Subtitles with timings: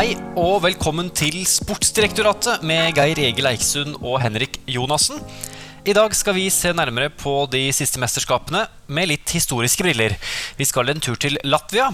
[0.00, 5.18] Hei og velkommen til Sportsdirektoratet med Geir Egil Eiksund og Henrik Jonassen.
[5.84, 10.14] I dag skal vi se nærmere på de siste mesterskapene med litt historiske briller.
[10.56, 11.90] Vi skal en tur til Latvia,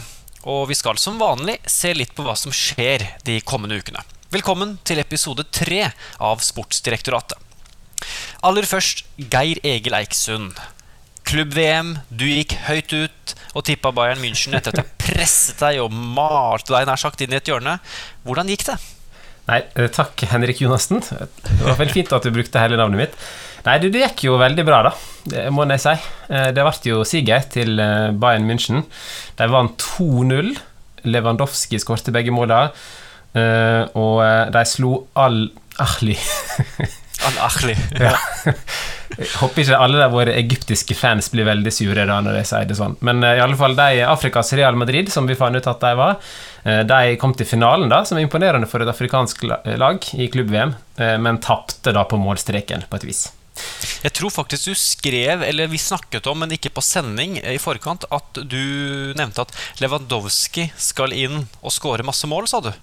[0.46, 4.06] og vi skal som vanlig se litt på hva som skjer de kommende ukene.
[4.30, 5.88] Velkommen til episode tre
[6.23, 7.42] av Sportsdirektoratet.
[8.46, 10.54] Aller først Geir Egil Eiksund.
[11.26, 15.90] Klubb-VM, du gikk høyt ut og tippa Bayern München etter at jeg presset deg og
[15.90, 17.80] malte deg nær sagt inn i et hjørne.
[18.26, 18.76] Hvordan gikk det?
[19.48, 21.02] Nei, eh, takk, Henrik Jonassen.
[21.02, 23.16] Det var veldig fint at du brukte hele navnet mitt.
[23.66, 24.92] Nei, det, gikk jo veldig bra, da.
[25.26, 25.94] Det må jeg si.
[26.30, 28.84] Eh, det ble jo siger til eh, Bayern München.
[29.38, 30.52] De vant 2-0.
[31.06, 32.70] Lewandowski skåret begge målene.
[34.00, 34.22] Og
[34.54, 36.14] de slo Al-Ahli
[37.30, 37.76] Al-Ahli.
[38.06, 38.14] Ja.
[39.16, 42.66] Jeg håper ikke alle de våre egyptiske fans blir veldig sure da når jeg sier
[42.68, 42.96] det sånn.
[43.06, 45.92] Men uh, i alle fall de Afrikas Real Madrid, som vi fant ut at de
[45.96, 46.18] var,
[46.66, 50.77] uh, de kom til finalen, da, som er imponerende for et afrikansk lag i klubb-VM,
[51.00, 53.27] uh, men tapte da på målstreken, på et vis.
[54.05, 58.05] Jeg tror faktisk du skrev, eller vi snakket om, men ikke på sending i forkant,
[58.12, 62.74] at du nevnte at Lewandowski skal inn og skåre masse mål, sa du.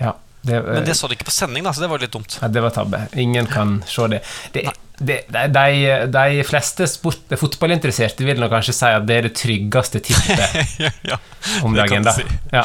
[0.00, 0.16] Ja.
[0.46, 2.38] Det, men det så du ikke på sending, da, så det var litt dumt.
[2.38, 3.00] Ja, det var tabbe.
[3.18, 4.20] Ingen kan se det.
[4.54, 5.16] det, det
[5.52, 5.64] de,
[6.12, 10.78] de, fleste sport, fotballinteresserte vil nok kanskje si at det er det tryggeste tippet
[11.10, 11.18] ja,
[11.66, 12.06] om dagen.
[12.06, 12.14] Da.
[12.14, 12.24] Si.
[12.52, 12.62] Ja.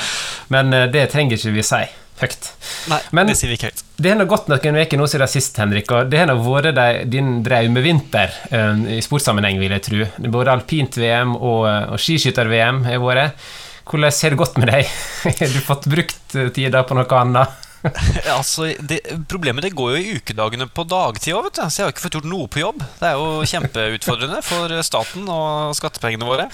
[0.53, 1.81] Men uh, det trenger ikke vi si
[2.21, 2.51] høyt.
[2.91, 3.81] Nei, Men, det sier vi ikke høyt.
[3.97, 7.33] Det har gått noen uker nå siden sist, Henrik, og det har vært de, din
[7.45, 10.05] drømmevinter uh, i sportssammenheng, vil jeg tro.
[10.37, 13.49] Både alpint-VM og, eh, og skiskytter-VM har vært.
[13.89, 14.95] Hvordan har det gått med deg?
[15.41, 17.70] Har du fått brukt tida på noe annet?
[18.37, 18.99] altså, det,
[19.31, 22.29] Problemet det går jo i ukedagene på dagtid òg, så jeg har ikke fått gjort
[22.29, 22.83] noe på jobb.
[22.99, 26.47] Det er jo kjempeutfordrende for staten og skattepengene våre.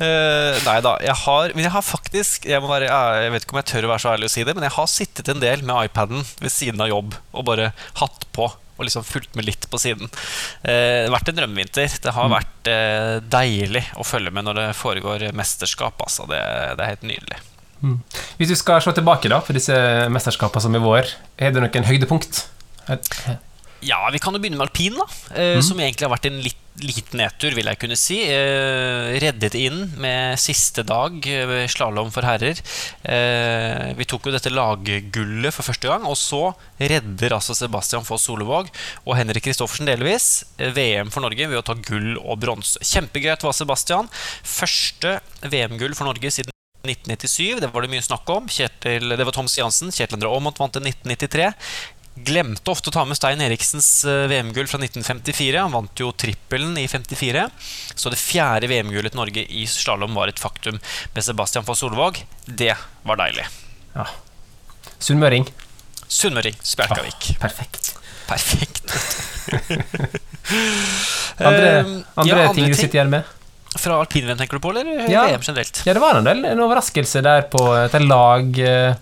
[0.00, 0.96] Uh, nei da.
[1.04, 3.94] Jeg har, men jeg har faktisk jeg, være, jeg, vet ikke om jeg tør å
[3.94, 6.54] være så ærlig å si det, men jeg har sittet en del med iPaden ved
[6.54, 8.50] siden av jobb og bare hatt på.
[8.74, 10.08] Og liksom fulgt med litt på siden.
[10.64, 11.98] Uh, det har vært en drømmevinter.
[12.02, 16.00] Det har vært uh, deilig å følge med når det foregår mesterskap.
[16.02, 16.26] Altså.
[16.30, 16.40] Det,
[16.74, 17.42] det er helt nydelig.
[17.84, 17.98] Mm.
[18.38, 19.76] Hvis du skal se tilbake da på disse
[20.12, 22.46] mesterskapene som er vår, er det noen høydepunkt?
[23.84, 25.08] Ja, vi kan jo begynne med alpin, da.
[25.36, 25.64] Eh, mm.
[25.66, 28.18] Som egentlig har vært en litt liten nedtur, vil jeg kunne si.
[28.26, 32.58] Eh, reddet inn med siste dag eh, slalåm for herrer.
[33.02, 36.48] Eh, vi tok jo dette laggullet for første gang, og så
[36.80, 38.72] redder altså Sebastian Foss Solevåg
[39.04, 42.82] og Henrik Kristoffersen delvis VM for Norge ved å ta gull og bronse.
[42.82, 44.10] Det var Sebastian.
[44.42, 46.53] Første VM-gull for Norge siden
[46.84, 47.60] 1997.
[47.60, 48.48] Det var det mye snakk om.
[48.50, 49.92] Kjetil, det var Tom Stiansen.
[49.94, 51.50] Kjetil André Aamodt vant i 1993.
[52.14, 55.58] Glemte ofte å ta med Stein Eriksens eh, VM-gull fra 1954.
[55.58, 57.48] Han vant jo trippelen i 54.
[57.94, 60.78] Så det fjerde VM-gullet til Norge i slalåm var et faktum.
[61.16, 63.48] Med Sebastian von Solvåg, det var deilig.
[63.96, 64.06] Ja.
[65.02, 65.48] Sunnmøring.
[66.06, 66.54] Sunnmøring.
[66.62, 67.32] Spjelkavik.
[67.34, 67.94] Ah, perfekt.
[68.28, 68.84] Perfekt.
[71.38, 71.70] andre,
[72.14, 73.34] andre, ja, andre ting du sitter igjen med?
[73.74, 75.24] Fra alpinrenn, tenker du på, eller ja.
[75.26, 75.82] VM generelt?
[75.86, 78.60] Ja, det var en del en overraskelse der på et lag, lag.
[78.62, 78.94] Eh,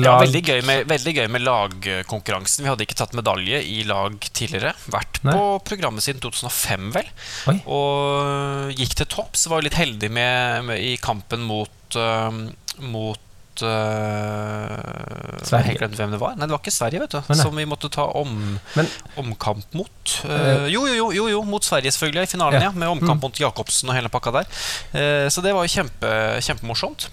[0.00, 2.64] ja, veldig gøy, med, veldig gøy med lagkonkurransen.
[2.64, 4.72] Vi hadde ikke tatt medalje i lag tidligere.
[4.92, 5.34] Vært Nei.
[5.36, 7.10] på programmet siden 2005, vel.
[7.52, 7.56] Oi.
[7.76, 9.44] Og gikk til topps.
[9.52, 12.32] Var litt heldig med, med, i kampen mot, uh,
[12.80, 15.74] mot uh, Sverige.
[15.74, 16.36] Jeg glemte hvem det var.
[16.36, 17.20] Nei, det var ikke Sverige, vet du.
[17.28, 18.36] Men, som vi måtte ta om,
[18.74, 18.92] Men,
[19.22, 20.14] omkamp mot.
[20.26, 22.70] Uh, jo, jo, jo, jo, mot Sverige, selvfølgelig, i finalen, ja.
[22.70, 23.26] ja med omkamp mm.
[23.28, 24.54] mot Jacobsen og hele pakka der.
[24.94, 27.10] Uh, så det var jo kjempe, kjempemorsomt.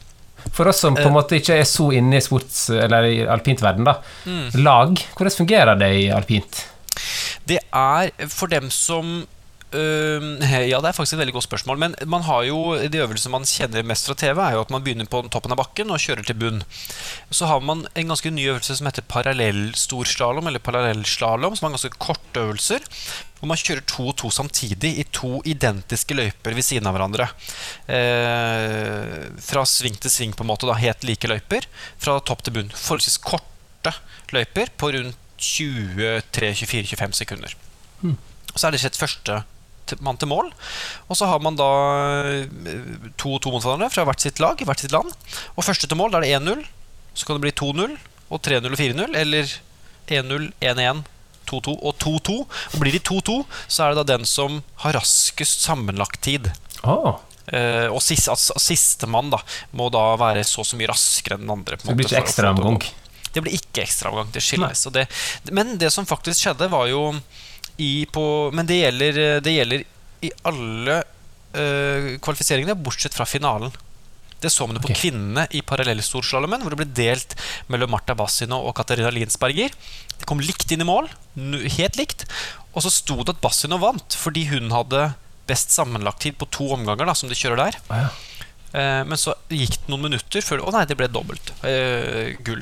[0.55, 3.87] For oss som på en måte ikke er så inne i sports- eller i alpintverden,
[3.87, 3.99] da.
[4.25, 4.61] Mm.
[4.63, 6.63] Lag, hvordan fungerer det i alpint?
[7.49, 9.21] Det er for dem som
[9.71, 11.77] ja, det er faktisk et veldig godt spørsmål.
[11.77, 14.81] Men man har jo de øvelsene man kjenner mest fra TV, er jo at man
[14.85, 16.63] begynner på toppen av bakken og kjører til bunn.
[17.29, 22.01] Så har man en ganske ny øvelse som heter parallellstorslalåm, eller parallellslalåm, som er ganske
[22.01, 22.87] korte øvelser.
[23.39, 27.29] Hvor man kjører to og to samtidig i to identiske løyper ved siden av hverandre.
[27.87, 30.67] Eh, fra sving til sving, på en måte.
[30.67, 31.69] da Helt like løyper.
[32.01, 32.73] Fra topp til bunn.
[32.73, 33.93] Forholdsvis korte
[34.33, 37.55] løyper på rundt 23-24-25 sekunder.
[38.01, 38.17] Mm.
[38.55, 39.43] Så er det skjedd første
[40.05, 40.51] mann til mål.
[41.07, 41.69] Og så har man da
[42.29, 42.49] eh,
[43.19, 45.11] to to motstandere fra hvert sitt lag i hvert sitt land.
[45.55, 46.65] Og første til mål, da er det 1-0.
[47.13, 47.97] Så kan det bli 2-0
[48.29, 49.17] og 3-0 og 4-0.
[49.17, 49.55] Eller
[50.09, 51.01] 1-0, 1-1,
[51.49, 52.37] 2-2 og 2-2.
[52.45, 56.51] Og blir de 2-2, så er det da den som har raskest sammenlagt tid.
[56.83, 57.17] Oh.
[57.49, 59.33] Uh, og sist, altså, sistemann
[59.73, 61.79] må da være så så mye raskere enn den andre.
[61.81, 62.83] så det blir ikke ekstraomgang?
[63.33, 64.29] Det blir ikke ekstraomgang.
[64.33, 64.85] Det skilles.
[64.93, 65.05] Det,
[65.55, 67.03] men det som faktisk skjedde, var jo
[67.79, 68.23] i på
[68.55, 69.85] Men det gjelder, det gjelder
[70.25, 70.97] i alle
[71.55, 73.71] uh, kvalifiseringene, bortsett fra finalen.
[74.39, 77.35] Det så man jo på kvinnene i parallellstorslalåmen, hvor det ble delt
[77.71, 79.73] mellom Marta Bassino og Katarina Linsberger.
[80.19, 81.09] De kom likt inn i mål,
[81.75, 82.23] helt likt.
[82.71, 85.09] Og så sto det at Bassino vant fordi hun hadde
[85.49, 87.79] best sammenlagt tid på to omganger, da, som de kjører der.
[87.89, 88.07] Ja.
[88.73, 92.61] Eh, men så gikk det noen minutter før Å nei, det ble dobbelt eh, gull.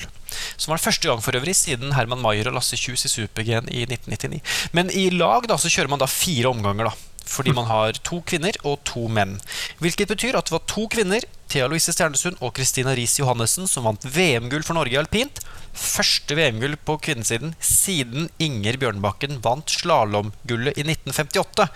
[0.56, 3.52] Som var det første gang for øvrig siden Herman Maier og Lasse Kjus i Super-G
[3.74, 4.42] i 1999.
[4.78, 7.24] Men i lag da så kjører man da fire omganger, da.
[7.28, 9.36] Fordi man har to kvinner og to menn.
[9.84, 13.86] Hvilket betyr at det var to kvinner, Thea Louise Stjernesund og Christina Riis Johannessen, som
[13.88, 15.40] vant VM-gull for Norge i alpint.
[15.78, 21.68] Første VM-gull på kvinnesiden siden Inger Bjørnbakken vant slalåmgullet i 1958.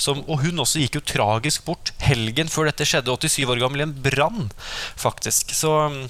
[0.00, 3.84] Som, og hun også gikk jo tragisk bort helgen før dette skjedde, 87 år gammel,
[3.84, 4.48] i en brann,
[4.98, 5.52] faktisk.
[5.54, 6.00] Så mm,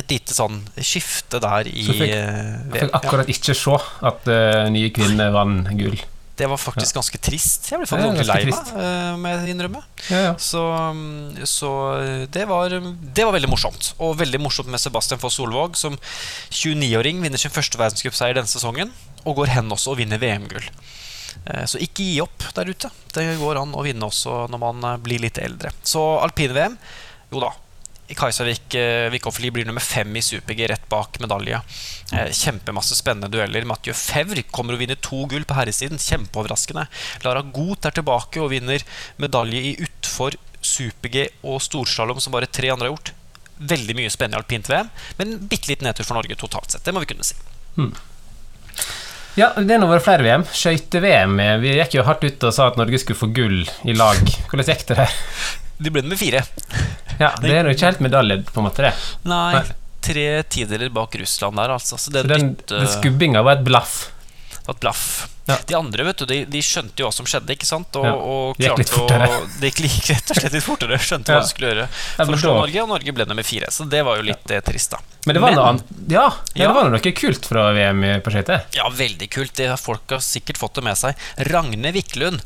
[0.00, 3.76] et lite sånn skifte der i Så fikk- eh, Jeg fikk akkurat ikke se
[4.08, 6.00] at uh, nye kvinner vant gull.
[6.42, 7.68] Det var faktisk ganske trist.
[7.70, 9.82] Jeg ble faktisk ordentlig lei meg, eh, må jeg innrømme.
[10.10, 10.32] Ja, ja.
[10.42, 10.62] Så,
[10.98, 13.92] mm, så eh, det, var, det var veldig morsomt.
[14.02, 15.94] Og veldig morsomt med Sebastian Foss Solvåg, som
[16.50, 18.90] 29-åring vinner sin første verdenscupseier denne sesongen,
[19.22, 20.66] og går hen også og vinner VM-gull.
[21.46, 22.90] Eh, Så ikke gi opp der ute.
[23.14, 25.70] Det går an å vinne også når man blir litt eldre.
[25.86, 26.74] Så alpin-VM,
[27.32, 27.52] jo da.
[28.18, 31.60] Kajsavik eh, Vikofli blir nummer fem i super-G, rett bak medalje.
[32.12, 33.64] Eh, Kjempemasse spennende dueller.
[33.68, 36.00] Mathieu Fevre kommer og vinner to gull på herresiden.
[36.02, 36.86] Kjempeoverraskende.
[37.24, 38.84] Lara Goth er tilbake og vinner
[39.22, 43.12] medalje i utfor super-G og storslalåm, som bare tre andre har gjort.
[43.62, 44.88] Veldig mye spennende i alpint-VM,
[45.18, 46.84] men bitte litt nedtur for Norge totalt sett.
[46.86, 47.36] Det må vi kunne si.
[49.38, 50.42] Ja, det har vært flere VM.
[50.44, 51.38] Skøyte-VM.
[51.40, 54.18] eh, Vi gikk jo hardt ut og sa at Norge skulle få gull i lag.
[54.50, 55.14] Hvordan gikk det der?
[55.82, 56.44] De ble nummer fire.
[57.20, 58.94] Ja, Det er jo ikke helt medalje, på en måte, det.
[59.28, 59.64] Nei, Nei.
[60.02, 61.98] tre tideler bak Russland der, altså.
[62.00, 64.08] Så den, Så den, bytte- den skubbinga var et blaff.
[64.66, 65.28] var et blaff.
[65.46, 65.56] Ja.
[65.66, 67.96] De andre vet du, de, de skjønte jo hva som skjedde, ikke sant?
[67.98, 68.12] Og, Ja.
[68.14, 69.26] og Det gikk litt fortere.
[69.26, 70.98] Å, det gikk rett og slett litt fortere.
[71.02, 71.40] Skjønte Ja.
[71.40, 71.86] hva de skulle gjøre.
[72.14, 73.66] For ja, Norge, og Norge ble nummer fire.
[73.74, 74.98] Så det var jo litt eh, trist, da.
[75.26, 78.70] Men det var Men- noe Ja, det var noe kult fra VM i- prosjektet?
[78.78, 79.52] Ja, veldig kult.
[79.58, 81.14] Det folk har sikkert fått det med seg.
[81.50, 82.40] Ragne Wiklund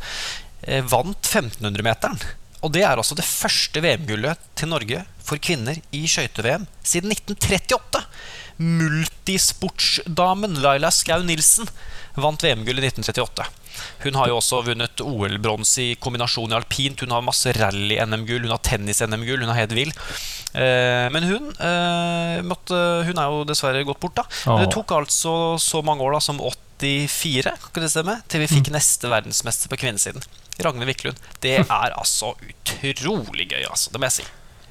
[0.67, 2.19] eh, vant 1500-meteren.
[2.65, 8.03] Og det er altså det første VM-gullet til Norge for kvinner i skøyte-VM siden 1938.
[8.57, 11.69] Multisportsdamen Laila Skau Nilsen
[12.17, 13.45] vant VM-gullet i 1938.
[14.07, 17.03] Hun har jo også vunnet OL-bronse i kombinasjon i alpint.
[17.05, 19.93] Hun har masse rally-NM-gull, hun har tennis-NM-gull, hun er helt vill.
[20.57, 24.25] Eh, men hun, eh, måtte, hun er jo dessverre gått bort, da.
[24.49, 28.49] Men Det tok altså så mange år da som 84 kan det stemme, til vi
[28.49, 30.25] fikk neste verdensmester på kvinnesiden.
[30.65, 31.17] Ragne Wiklund.
[31.41, 32.35] Det er altså
[32.83, 33.91] utrolig gøy, altså.
[33.93, 34.27] Det må jeg si.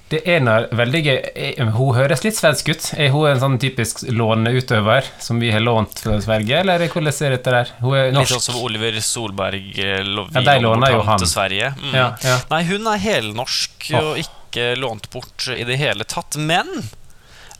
[0.09, 1.15] Det er noe veldig gøy.
[1.35, 2.83] Er- Hun høres litt svensk ut.
[2.93, 7.33] Er hun en sånn typisk låneutøver som vi har lånt fra Sverige, eller hvordan ser
[7.33, 7.71] dette der?
[7.81, 8.35] Hun er Litt norsk.
[8.35, 11.17] sånn som Oliver Solberg eh, lo- Ja, de låner jo han.
[11.17, 11.71] til Sverige.
[11.81, 11.93] Mm.
[11.97, 12.37] Ja, ja.
[12.51, 13.97] Nei, hun er helnorsk Åh.
[14.03, 16.37] og ikke lånt bort i det hele tatt.
[16.37, 16.69] Men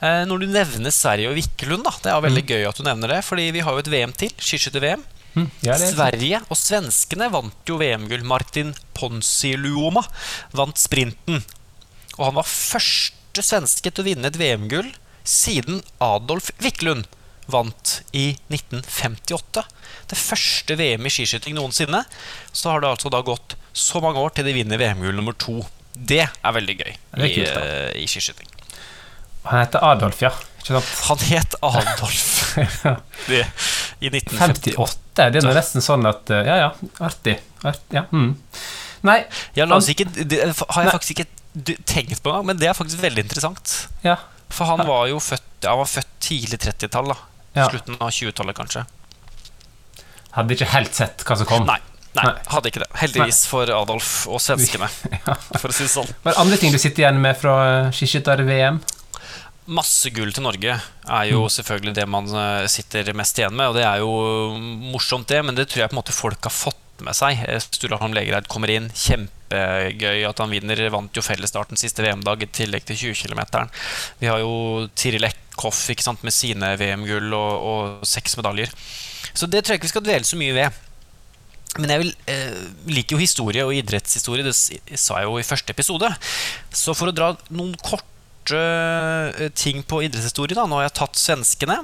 [0.02, 2.30] eh, når du nevner Sverige og Wiklund, da Det er Mm.
[2.30, 4.30] veldig gøy at du nevner det, Fordi vi har jo et VM til.
[4.38, 5.02] Skiskytter-VM.
[5.36, 8.24] Hm, ja, er Sverige og svenskene vant jo VM-gull.
[8.28, 10.06] Martin Ponsiluoma
[10.56, 11.44] vant sprinten.
[12.16, 14.94] Og han var første svenske til å vinne et VM-gull
[15.28, 17.10] siden Adolf Wiklund
[17.52, 19.66] vant i 1958.
[20.10, 22.06] Det første VM i skiskyting noensinne.
[22.56, 25.60] Så har det altså da gått så mange år til de vinner VM-gull nummer to.
[25.96, 28.50] Det er veldig gøy er i, eh, i skiskyting.
[29.46, 30.32] Han heter Adolf, ja.
[30.66, 32.56] Han het Adolf
[33.30, 33.44] det,
[34.02, 35.05] i 1958.
[35.16, 35.42] 58.
[35.42, 36.70] Det er nesten sånn at eh, Ja, ja,
[37.08, 37.38] artig.
[37.64, 38.06] artig ja.
[38.12, 38.32] mm.
[39.06, 39.20] Nei,
[39.56, 40.94] Ja, ikke, det har jeg Nei.
[40.96, 43.76] faktisk ikke tenkt på engang, men det er faktisk veldig interessant.
[44.04, 44.18] ja.
[44.56, 47.16] For han var jo født, ja, han var født tidlig 30-tall, da.
[47.58, 47.66] Ja.
[47.72, 48.84] Slutten av 20-tallet, kanskje.
[50.36, 51.66] Hadde ikke helt sett hva som kom.
[51.68, 51.80] Nei,
[52.18, 52.34] nei, Nei.
[52.52, 52.90] hadde ikke det.
[53.02, 54.88] Heldigvis for Adolf og svenskene,
[55.62, 56.12] for å si det sånn.
[56.24, 57.56] Hva er andre ting du sitter igjen med fra
[57.88, 58.80] eh, skiskytter-VM?
[59.66, 63.80] Masse gull til Norge er jo selvfølgelig det man eh, sitter mest igjen med, og
[63.80, 64.12] det er jo
[64.92, 67.42] morsomt, det, men det tror jeg på en måte folk har fått med seg.
[67.50, 70.84] Eh, Legereid kommer inn, kjempegøy at han vinner.
[70.94, 73.68] Vant jo fellesstarten siste VM-dag i tillegg til 20 km.
[74.22, 75.90] Vi har jo Tiril Eckhoff
[76.22, 78.72] med sine VM-gull og, og seks medaljer.
[79.34, 80.82] Så det tror jeg ikke vi skal dvele så mye ved.
[81.76, 85.74] Men jeg vil, eh, liker jo historie og idrettshistorie, det sa jeg jo i første
[85.76, 86.08] episode.
[86.72, 88.15] Så for å dra noen korte
[88.54, 90.68] eh, ting på idrettshistorie, da.
[90.70, 91.80] Nå har jeg tatt svenskene.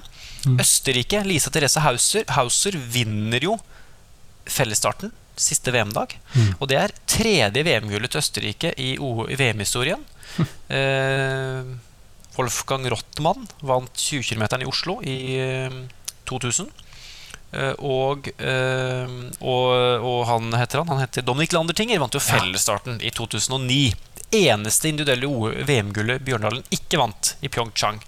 [0.62, 3.58] Østerrike, Lisa Therese Hauser, Hauser vinner jo
[4.50, 6.14] fellesstarten siste VM-dag.
[6.60, 10.06] Og det er tredje VM-gullet til Østerrike i, i VM-historien.
[10.72, 11.66] Eh,
[12.38, 15.74] Wolfgang Rottmann vant 20 km i Oslo i eh,
[16.30, 16.70] 2000.
[17.52, 19.66] Eh, og, eh, og,
[20.08, 22.00] og han heter han Han heter Dominic Landertinger.
[22.00, 23.82] Vant jo fellesstarten i 2009.
[24.36, 28.02] eneste individuelle VM-gullet Bjørndalen ikke vant i Pyeongchang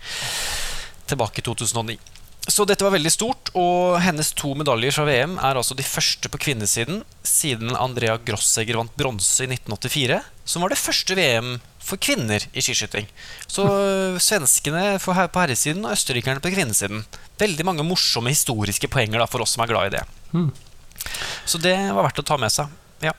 [1.09, 1.99] tilbake i 2009.
[2.47, 6.27] Så dette var veldig stort, og hennes to medaljer fra VM er altså de første
[6.27, 11.53] på kvinnesiden siden Andrea Grossegger vant bronse i 1984, som var det første VM
[11.83, 13.07] for kvinner i skiskyting.
[13.47, 17.05] Så øh, svenskene på herresiden og østerrikerne på kvinnesiden.
[17.39, 20.03] Veldig mange morsomme historiske poenger da, for oss som er glad i det.
[20.35, 20.51] Mm.
[21.47, 22.71] Så det var verdt å ta med seg.
[23.03, 23.15] Ja.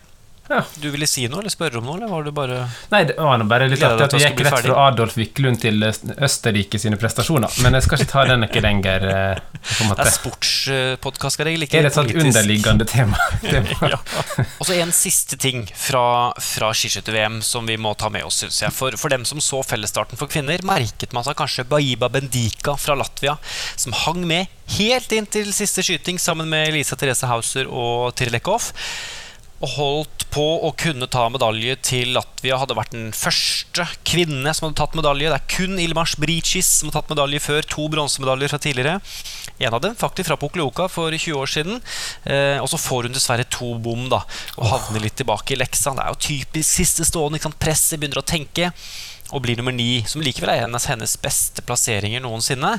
[0.49, 0.61] Ja.
[0.77, 2.57] Du ville si noe, eller spørre om noe, eller var det bare
[2.93, 5.81] Nei, det var nå bare litt artig at vi gikk rett fra Adolf Wiklund til
[5.87, 7.55] Østerrike sine prestasjoner.
[7.65, 9.07] Men jeg skal ikke ta den ikke lenger.
[9.09, 10.07] eh, på en måte.
[10.19, 13.17] sportspodkast, skal jeg like Er det et sånt underliggende tema?
[13.95, 14.03] ja.
[14.59, 16.05] Og så en siste ting fra,
[16.37, 18.43] fra skiskytter-VM som vi må ta med oss.
[18.45, 18.77] syns jeg.
[18.77, 22.99] For, for dem som så fellesstarten for kvinner, merket man seg kanskje Baiba Bendika fra
[23.01, 23.39] Latvia,
[23.81, 28.75] som hang med helt inn til siste skyting sammen med Elisa Therese Hauser og Tirlekov.
[29.63, 32.57] Og holdt på å kunne ta medalje til Latvia.
[32.59, 35.31] Hadde vært den første kvinne som hadde tatt medalje.
[35.31, 37.69] Det er kun Ilmars Bricis som har tatt medalje før.
[37.77, 38.97] To bronsemedaljer fra tidligere.
[39.63, 41.79] En av dem faktisk fra Poklioka for 20 år siden.
[42.27, 44.25] Eh, og så får hun dessverre to bom da
[44.59, 45.95] og havner litt tilbake i leksa.
[45.95, 47.39] Det er jo typisk siste stående.
[47.39, 47.63] Ikke sant?
[47.63, 48.73] Presset begynner å tenke.
[49.33, 52.75] Og blir nummer ni, som likevel er en av hennes beste plasseringer noensinne.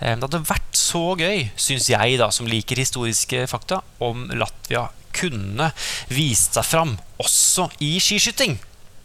[0.00, 4.88] Eh, Det hadde vært så gøy, syns jeg, da, som liker historiske fakta, om Latvia
[5.14, 5.70] kunne
[6.12, 8.58] vist seg fram også i skiskyting.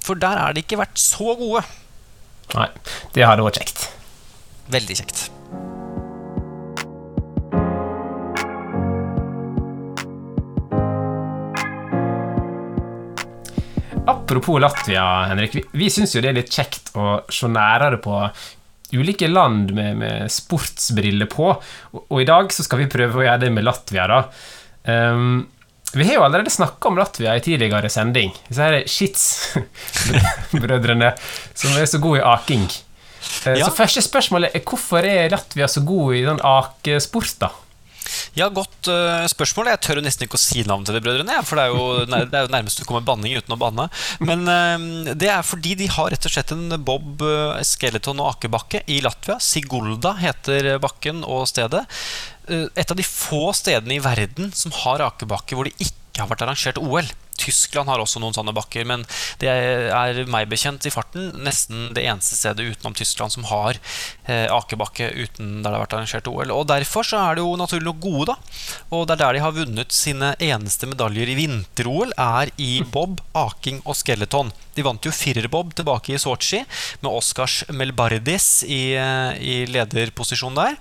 [0.04, 1.66] For der er de ikke vært så gode.
[2.56, 2.70] Nei,
[3.14, 3.90] det hadde vært kjekt.
[4.74, 5.28] Veldig kjekt.
[14.10, 15.56] Apropos Latvia, Henrik.
[15.56, 18.24] Vi, vi syns jo det er litt kjekt å se nærere på
[18.98, 21.52] ulike land med, med sportsbriller på.
[21.94, 24.20] Og, og i dag så skal vi prøve å gjøre det med Latvia, da.
[24.90, 25.44] Ehm,
[25.94, 28.34] vi har jo allerede snakka om Latvia i tidligere sending.
[28.48, 31.14] Disse her Shits-brødrene
[31.60, 32.72] som er så gode i aking.
[33.50, 33.64] Eh.
[33.64, 37.48] Så første spørsmål er hvorfor er Latvia så god i den akesport, da?
[38.38, 39.72] Ja, godt uh, spørsmål.
[39.74, 41.38] Jeg tør jo nesten ikke å si navnet til de brødrene.
[41.48, 43.88] For det er jo, det er jo nærmest du kommer banning uten å banne.
[44.24, 48.36] Men uh, det er fordi de har rett og slett en bob, eh, skeleton og
[48.36, 49.40] akebakke i Latvia.
[49.44, 51.86] Sigulda heter bakken og stedet.
[52.50, 56.46] Et av de få stedene i verden som har akebakke hvor det ikke har vært
[56.48, 57.10] arrangert OL.
[57.40, 59.06] Tyskland har også noen sånne bakker, men
[59.42, 63.80] det er meg bekjent i farten nesten det eneste stedet utenom Tyskland som har
[64.28, 66.54] eh, akebakke uten der det har vært arrangert OL.
[66.56, 68.38] Og Derfor så er det jo naturlig nok gode, da.
[68.96, 73.24] Og det er der de har vunnet sine eneste medaljer i vinter-OL, er i bob,
[73.38, 74.52] aking og skeleton.
[74.76, 76.64] De vant jo firerbob tilbake i Sotsji
[77.04, 80.78] med Oscars Melbardis i, eh, i lederposisjon der.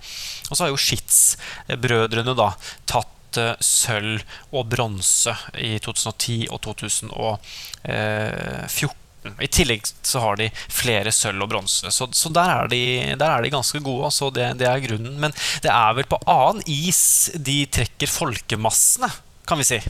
[0.49, 2.53] Og så har jo Schitz-brødrene da
[2.89, 8.97] tatt eh, sølv og bronse i 2010 og 2014.
[9.43, 13.29] I tillegg så har de flere sølv og bronse, så, så der, er de, der
[13.29, 14.05] er de ganske gode.
[14.09, 15.21] Altså det, det er grunnen.
[15.21, 15.33] Men
[15.65, 19.09] det er vel på annen is de trekker folkemassene,
[19.49, 19.81] kan vi si.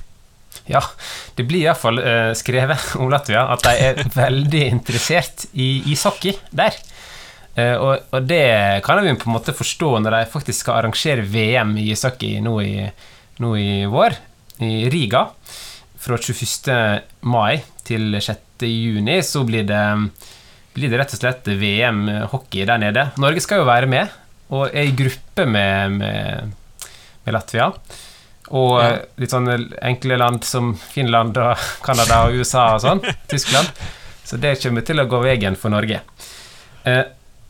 [0.69, 0.83] Ja,
[1.37, 6.73] det blir iallfall uh, skrevet om Latvia at de er veldig interessert i ishockey der.
[7.59, 11.25] Eh, og, og det kan vi på en måte forstå når de faktisk skal arrangere
[11.27, 12.75] VM i ishockey nå i,
[13.43, 14.17] nå i vår,
[14.65, 15.27] i Riga.
[15.99, 17.03] Fra 21.
[17.27, 18.65] mai til 6.
[18.69, 19.83] juni så blir det,
[20.77, 23.09] blir det rett og slett VM hockey der nede.
[23.19, 24.13] Norge skal jo være med,
[24.55, 26.53] og er i gruppe med, med,
[27.27, 27.71] med Latvia.
[28.49, 28.93] Og Ja.
[29.21, 33.03] litt sånne enkle land som Finland og Canada og USA og sånn.
[33.33, 33.69] Tyskland.
[34.25, 36.01] Så det kommer til å gå veien for Norge.
[36.89, 37.03] Eh,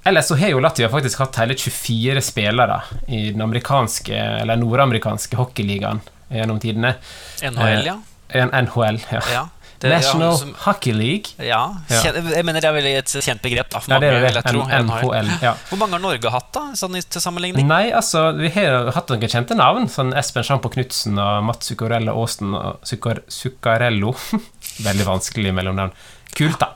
[0.09, 5.37] ellers så har jo Latvia faktisk hatt hele 24 spillere i den amerikanske, eller nordamerikanske
[5.39, 6.01] hockeyligaen
[6.33, 6.95] gjennom tidene.
[7.43, 7.97] NHL, ja.
[8.37, 9.23] En NHL, ja.
[9.33, 9.45] ja.
[9.79, 11.37] Det- National som- Hockey League.
[11.39, 13.69] Ja, jeg mener det er veldig et kjent begrep.
[13.71, 14.43] Da, for Ja, det er det.
[14.49, 15.29] tro, NHL.
[15.41, 15.53] Ja.
[15.71, 16.65] Hvor mange har Norge hatt, da?
[16.75, 17.65] Sånn i- til sammenligning?
[17.71, 19.87] Nei, altså, vi har hatt noen kjente navn.
[19.87, 24.17] Sånn Espen Sjampo Knutsen og Mats Zuccarello Aasen og Zuccar Zuccarello.
[24.89, 25.95] Veldig vanskelig mellomnavn.
[26.35, 26.73] Kult, da.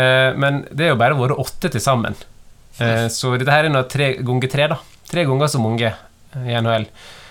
[0.00, 2.16] Eh, men det er jo bare vært åtte til sammen.
[2.80, 4.78] Eh, så dette her er nå tre ganger tre, da.
[5.10, 5.92] Tre ganger så mange
[6.46, 6.86] i NHL.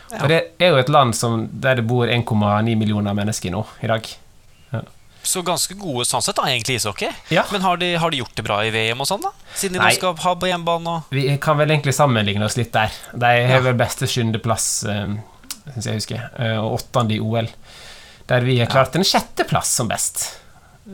[0.09, 0.23] Ja.
[0.23, 3.87] Og det er jo et land som, der det bor 1,9 millioner mennesker nå i
[3.91, 4.07] dag.
[5.29, 7.09] Så ganske gode sånn sett, da, egentlig, ishockey.
[7.29, 7.43] Ja.
[7.51, 9.33] Men har de, har de gjort det bra i VM og sånn, da?
[9.53, 9.89] Siden de Nei.
[9.91, 12.93] nå skal ha på hjemmebane og Vi kan vel egentlig sammenligne oss litt der.
[13.11, 13.59] De har Ja.
[13.67, 15.19] vel beste sjuendeplass, uh,
[15.73, 17.49] syns jeg husker, eh, og åttende i OL.
[18.31, 20.39] Der vi har klart en sjetteplass som best.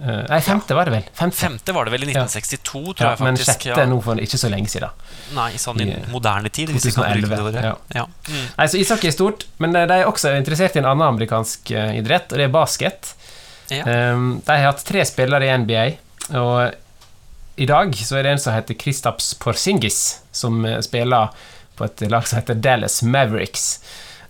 [0.04, 1.06] Eh, nei, femte var det vel.
[1.16, 1.38] Femte.
[1.38, 2.24] Femte var det vel i Ja.
[2.26, 3.86] 1962, tror Ja, jeg men sjette ja.
[3.88, 4.90] nå for ikke så lenge siden.
[5.36, 7.76] Nei, sånn i I, moderne tid, hvis vi kan bruke 2011, det ja.
[7.96, 8.06] Ja.
[8.28, 8.48] Mm.
[8.58, 11.72] Nei, så Ishockey er stort, men eh, de er også interessert i en annen amerikansk
[11.72, 13.14] eh, idrett, og det er basket.
[13.72, 13.84] Ja.
[14.14, 15.86] Um, de har hatt tre spillere i NBA.
[16.38, 16.74] og
[17.58, 21.30] i dag så er det en som heter Kristaps Porzingis, som spiller
[21.80, 23.80] på et lag som heter Dallas Mavericks.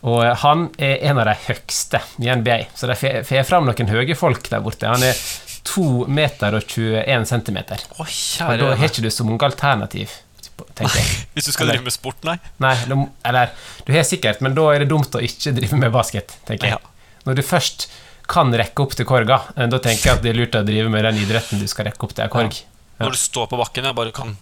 [0.05, 2.93] Og han er en av de høgste i NBA, så de
[3.25, 4.85] får fram noen høye folk der borte.
[4.85, 5.17] Han er
[5.65, 7.81] 2 meter og 21 centimeter.
[7.97, 10.13] Å, kjære da har ikke du så mange alternativ,
[10.79, 10.87] jeg.
[11.35, 12.37] Hvis du skal Eller- drive med sport, nei.
[12.63, 12.73] Nei,
[13.25, 13.49] eller
[13.85, 16.77] du har sikkert, men da er det dumt å ikke drive med basket, tenker jeg.
[16.77, 17.17] Ja.
[17.25, 17.87] Når du først
[18.31, 20.89] kan rekke opp til korga, eh, da tenker jeg at det er lurt å drive
[20.89, 22.61] med den idretten du skal rekke opp til en korg.
[22.99, 23.05] Ja.
[23.05, 24.37] Når du står på bakken og bare kan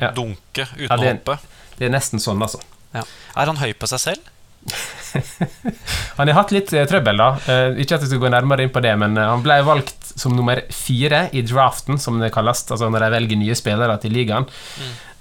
[0.00, 0.10] Ja.
[0.12, 1.38] dunke uten Ja, det- å hoppe.
[1.78, 2.60] Det er nesten sånn, altså.
[2.94, 3.02] Ja.
[3.36, 4.20] Er han høy på seg selv?
[6.16, 7.28] Han har hatt litt eh, trøbbel, da.
[7.50, 10.12] Eh, ikke at jeg skal gå nærmere inn på det, men eh, han ble valgt
[10.16, 14.16] som nummer fire i draften, som det kalles, altså når de velger nye spillere til
[14.16, 14.48] ligaen,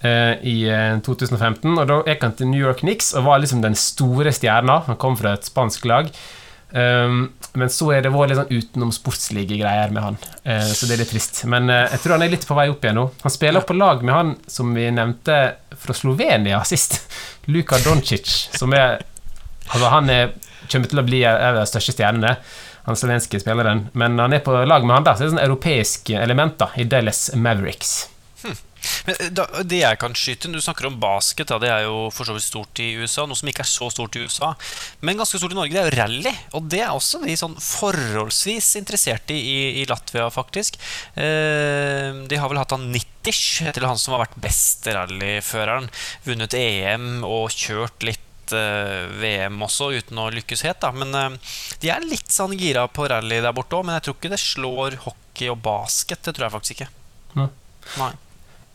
[0.06, 1.76] eh, i eh, 2015.
[1.76, 4.82] Og da gikk han til New York Knicks og var liksom den store stjerna.
[4.90, 6.12] Han kom fra et spansk lag.
[6.76, 11.00] Um, men så er det vært litt sånn utenomsportslige greier med han, så det er
[11.06, 11.38] litt trist.
[11.48, 13.06] Men jeg tror han er litt på vei opp igjen nå.
[13.22, 15.38] Han spiller på lag med han som vi nevnte
[15.80, 16.98] fra Slovenia sist,
[17.48, 19.06] Luka Doncic, som er
[19.72, 20.34] Altså, han er,
[20.72, 22.36] kommer til å bli en største stjernene,
[22.86, 23.88] han slovenske spilleren.
[23.98, 26.86] Men han er på lag med han, da, så det er sånn europeiske elementer i
[26.90, 28.04] Dallas Mavericks.
[29.06, 32.10] Men eh, da, det jeg kan skyte Du snakker om basket, da, det er jo
[32.14, 33.26] for så vidt stort i USA.
[33.26, 34.52] Noe som ikke er så stort i USA,
[35.06, 35.74] men ganske stort i Norge.
[35.74, 36.36] Det er jo rally.
[36.58, 40.80] Og det er også de sånn forholdsvis interesserte i, i, Latvia, faktisk.
[41.18, 45.90] Eh, de har vel hatt han Nittish, til han som har vært beste rallyføreren.
[46.28, 50.82] Vunnet EM og kjørt litt eh, VM også, uten å lykkes helt.
[50.84, 50.92] Da.
[50.96, 53.88] Men eh, de er litt sånn gira på rally der borte òg.
[53.88, 56.22] Men jeg tror ikke det slår hockey og basket.
[56.26, 56.92] Det tror jeg faktisk ikke.
[57.36, 57.50] Mm.
[58.02, 58.12] Nei.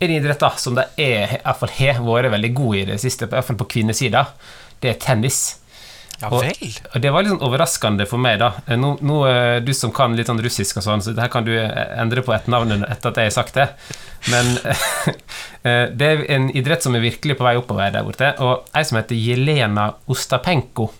[0.00, 3.00] En idrett da, som det er, i hvert fall har vært veldig gode i det
[3.02, 4.24] siste, i hvert fall på kvinnesida,
[4.80, 5.59] det er tennis.
[6.20, 6.74] Ja Og- vel.
[6.94, 8.50] Og det var litt sånn overraskende for meg, da.
[8.68, 11.44] Eh, Nå, nå eh, Du som kan litt sånn russisk og sånn, så her kan
[11.46, 13.68] du eh, endre på etternavnet etter at jeg har sagt det.
[14.28, 14.58] Men
[15.96, 18.34] det er en idrett som er virkelig på vei oppover der borte.
[18.44, 20.90] Og ei som heter Jelena Ostapenko.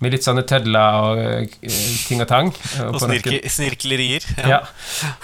[0.00, 1.50] Med litt sånne tødler og
[2.06, 2.46] ting og tang.
[2.86, 4.24] Og, Og snirke, snirklerier.
[4.48, 4.62] ja.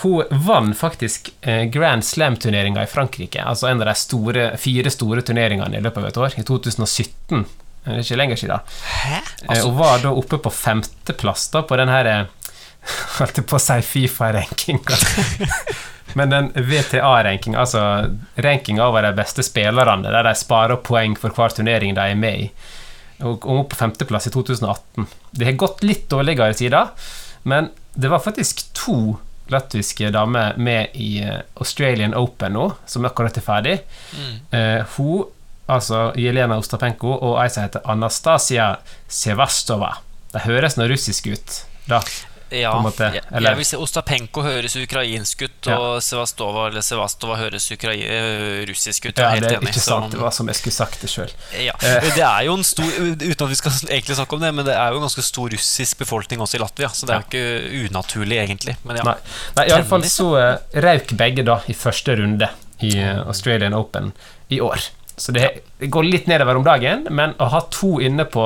[0.03, 1.31] Hun vant faktisk
[1.73, 3.41] Grand Slam-turneringa i Frankrike.
[3.41, 7.47] Altså en av de store, fire store turneringene i løpet av et år, i 2017.
[7.87, 8.61] Eh, Det er ikke lenger siden.
[8.93, 9.21] Hæ?
[9.49, 12.25] Altså, Hun var da oppe på femteplass da på den her eh,
[13.19, 14.99] Holdt på å si Fifa-rankinga.
[16.17, 17.81] Men den VTA-rankinga, altså
[18.37, 22.45] rankinga over de beste spillerne, der de sparer poeng for hver turnering de er med
[22.47, 22.47] i.
[23.27, 25.07] Og kom opp på femteplass i 2018.
[25.33, 26.89] Det har gått litt dårligere siden,
[27.43, 29.17] men det var faktisk to
[29.53, 31.21] latviske damer med i
[31.61, 33.77] Australian Open nå, som akkurat er ferdig.
[34.17, 34.33] mm.
[34.53, 35.25] Uh, hun,
[35.69, 38.77] altså Jelena Ostapenko, og ei som heter Anastasia
[39.09, 39.97] Sevastova.
[40.33, 42.01] De høres noe russisk ut, da.
[42.51, 45.77] ja, jeg, eller- jeg vil si Ostapenko høres ukrainsk ut, Ja.
[45.79, 49.19] og Sevastova eller Sevastova høres ukrai øh, russisk ut.
[49.19, 49.73] Ja, helt det er enig.
[49.73, 50.13] ikke sant.
[50.13, 51.33] Det var som jeg skulle sagt det sjøl.
[51.59, 51.73] ja.
[51.83, 52.07] Eh.
[52.15, 54.75] Det er jo en stor Uten at vi skal egentlig snakke om det, men det
[54.77, 57.89] er jo en ganske stor russisk befolkning også i Latvia, så det er jo ikke
[57.91, 58.77] unaturlig, egentlig.
[58.85, 59.03] Men ja.
[59.11, 59.17] Nei,
[59.57, 62.49] Nei i alle fall så uh, røyk begge da i første runde
[62.85, 64.13] i eh, Australian Open
[64.53, 64.79] i år.
[65.17, 65.47] Så det,
[65.81, 68.45] det går litt nedover om dagen, men å ha to inne på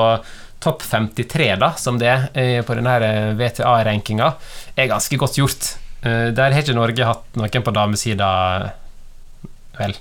[0.61, 2.99] topp 53, da, som det er eh, på denne
[3.39, 4.29] VTA-rankinga,
[4.77, 5.73] er ganske godt gjort.
[6.05, 8.31] Eh, der har ikke Norge hatt noen på damesida
[9.81, 9.97] Vel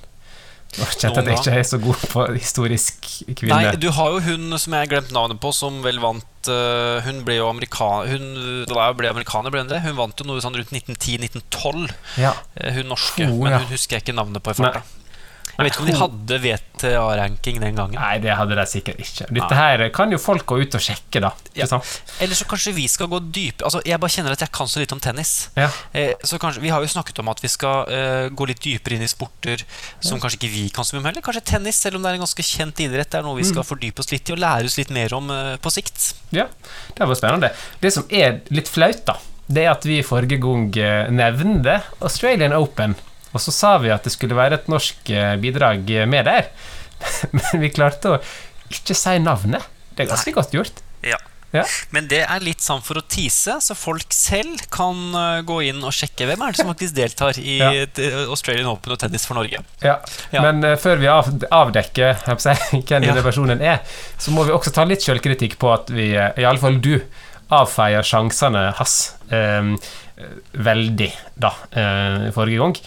[0.77, 3.55] Nå kjente at jeg ikke er så god på historisk kvinne.
[3.57, 7.01] Nei, du har jo hun som jeg har glemt navnet på, som vel vant uh,
[7.07, 8.27] Hun ble jo amerikaner Hun
[8.69, 9.81] ble amerikaner, ble hun det?
[9.87, 11.89] Hun vant jo noe sånn rundt 1910-1912,
[12.21, 12.35] ja.
[12.77, 13.25] hun norske.
[13.25, 14.85] Oh, men hun husker jeg ikke navnet på i farta.
[15.59, 17.97] Jeg vet ikke om de hadde VTA-ranking den gangen.
[17.99, 19.27] Nei, det hadde de sikkert ikke.
[19.35, 21.31] Dette her kan jo folk gå ut og sjekke, da.
[21.57, 21.67] Ja.
[22.23, 24.79] Eller så kanskje vi skal gå dypere Altså, Jeg bare kjenner at jeg kan så
[24.79, 25.49] lite om tennis.
[25.59, 25.67] Ja.
[25.93, 28.95] Eh, så kanskje, Vi har jo snakket om at vi skal eh, gå litt dypere
[28.95, 29.63] inn i sporter
[29.99, 31.25] som kanskje ikke vi kan så mye om heller.
[31.25, 33.09] Kanskje tennis, selv om det er en ganske kjent idrett.
[33.11, 33.51] Det er noe vi Mm.
[33.53, 36.13] skal fordype oss litt i og lære oss litt mer om eh, på sikt.
[36.31, 36.45] Ja,
[36.95, 37.51] det var spennende.
[37.81, 39.15] Det som er litt flaut, da,
[39.49, 42.95] det er at vi forrige gang eh, nevnte Australian Open,
[43.33, 46.51] og så sa vi at det skulle være et norsk eh, bidrag med der.
[47.35, 48.21] Men vi klarte å
[48.69, 49.65] ikke si navnet.
[49.95, 50.81] Det er ganske godt gjort.
[51.05, 51.17] Ja.
[51.49, 51.63] Ja.
[51.89, 55.79] Men det er litt sånn for å tease, så folk selv kan eh, gå inn
[55.81, 57.71] og sjekke hvem er det som faktisk deltar i Ja.
[57.87, 59.63] eh, Australian Open og tennis for Norge.
[59.81, 59.95] Ja.
[60.29, 60.43] Ja.
[60.45, 62.19] Men eh, før vi av, avdekker jeg
[62.85, 63.81] hvem denne personen er,
[64.21, 66.93] så må vi også ta litt sjølkritikk på at vi, eh, i alle fall du,
[67.49, 68.95] avfeier sjansene hans
[69.33, 69.73] eh,
[70.69, 71.09] veldig,
[71.41, 72.77] da, eh, forrige gang.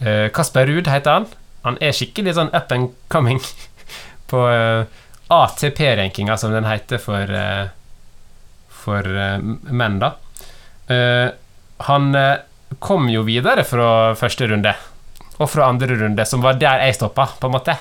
[0.00, 1.26] Eh, Kasper Ruud heter han.
[1.64, 3.40] Han er skikkelig sånn up and coming
[4.30, 4.84] på uh,
[5.28, 7.66] ATP-rankinga, som den heter for, eh,
[8.68, 9.38] for eh,
[9.72, 10.14] menn, da.
[10.86, 11.30] Eh,
[11.88, 12.36] han eh,
[12.78, 14.74] kom jo videre fra første runde,
[15.38, 17.76] og fra andre runde, som var der jeg stoppa, på en måte.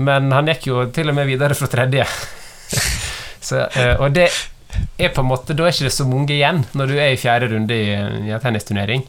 [0.00, 2.06] Men han gikk jo til og med videre fra tredje.
[3.48, 4.28] så, eh, og det
[5.00, 7.18] er på en måte Da er ikke det så mange igjen når du er i
[7.18, 7.94] fjerde runde i,
[8.28, 9.06] i en tennisturnering.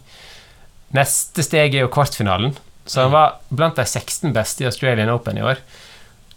[0.98, 2.56] Neste steg er jo kvartfinalen.
[2.86, 5.62] Så han var blant de 16 beste i Australian Open i år.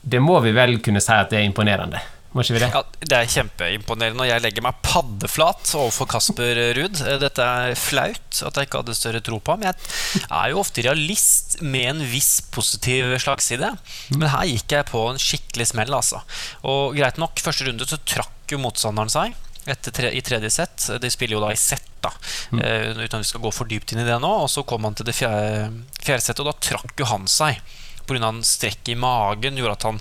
[0.05, 2.03] Det må vi vel kunne si at det er imponerende.
[2.35, 2.67] Må det?
[2.67, 6.99] Ja, Det er kjempeimponerende, og jeg legger meg paddeflat overfor Kasper Ruud.
[7.23, 9.63] Dette er flaut at jeg ikke hadde større tro på ham.
[9.63, 13.71] Jeg er jo ofte realist med en viss positiv slagside,
[14.19, 16.25] men her gikk jeg på en skikkelig smell, altså.
[16.67, 19.39] Og greit nok, første runde så trakk jo motstanderen seg.
[19.65, 20.89] Tre, I tredje sett.
[21.01, 22.11] De spiller jo da i sett, da.
[22.53, 22.61] Mm.
[22.61, 24.33] Uh, uten at vi skal gå for dypt inn i det nå.
[24.45, 25.71] Og så kom han til det fjerde,
[26.03, 27.63] fjerde settet, og da trakk jo han seg
[28.05, 28.21] pga.
[28.29, 30.01] en strekk i magen gjorde at han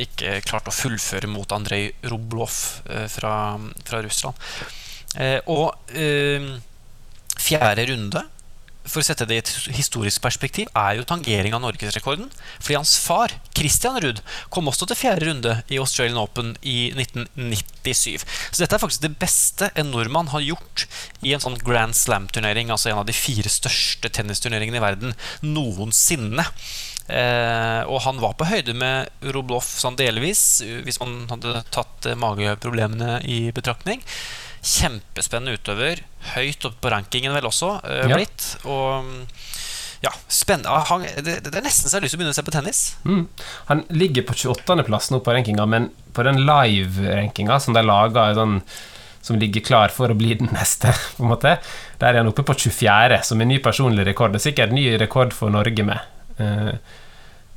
[0.00, 2.54] ikke klarte å fullføre mot Andrej Rublov
[2.88, 3.34] eh, fra,
[3.84, 4.48] fra Russland.
[5.20, 5.76] Eh, og
[7.38, 8.24] fjerde runde
[8.88, 12.30] for å sette det i et historisk perspektiv, er jo tangering av norgesrekorden.
[12.58, 14.22] Fordi hans far, Christian Ruud,
[14.54, 18.26] kom også til fjerde runde i Australian Open i 1997.
[18.50, 20.86] Så dette er faktisk det beste en nordmann har gjort
[21.22, 26.46] i en sånn Grand Slam-turnering, altså en av de fire største tennisturneringene i verden noensinne.
[27.08, 33.22] Eh, og han var på høyde med Roblov sånn delvis, hvis man hadde tatt mageproblemene
[33.24, 34.04] i betraktning.
[34.62, 36.02] Kjempespennende utøver.
[36.34, 38.52] Høyt oppe på rankingen vel også uh, blitt.
[38.64, 38.74] Ja.
[38.74, 39.36] Og
[40.00, 40.70] ja, spennende.
[40.70, 42.44] Ah, han, det, det, er nesten så jeg har lyst til å begynne å se
[42.46, 42.82] på tennis.
[43.08, 43.24] Mm.
[43.70, 48.60] Han ligger på 28.-plass nå på rankinga, men på den live-rankinga som de laga sånn,
[49.26, 51.56] som ligger klar for å bli den neste, på en måte,
[51.98, 54.36] der er han oppe på 24., som er ny personlig rekord.
[54.36, 56.14] Det er sikkert ny rekord for Norge med.
[56.38, 56.76] Uh,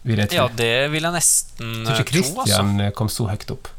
[0.02, 0.40] jeg tro.
[0.40, 1.92] Ja, det vil jeg nesten tro.
[1.92, 2.96] Tror ikke Christian altså.
[2.98, 3.70] kom så høyt opp.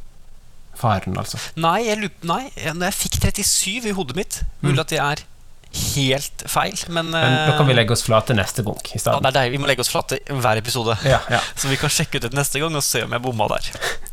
[0.83, 1.41] Faren, altså.
[1.61, 4.83] Nei, jeg, nei, når jeg fikk 37 i hodet mitt Mulig mm.
[4.85, 5.29] at det er
[5.73, 8.77] helt feil, men, men Da kan vi legge oss flate neste gang.
[8.93, 10.99] I ja, det er Vi må legge oss flate hver episode.
[11.09, 11.41] Ja, ja.
[11.57, 13.71] Så vi kan sjekke ut det neste gang og se om jeg bomma der.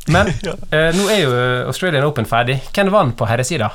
[0.08, 0.56] Men ja.
[0.72, 1.34] eh, nå er jo
[1.68, 2.60] Australian Open ferdig.
[2.72, 3.68] Hvem vant på herresida?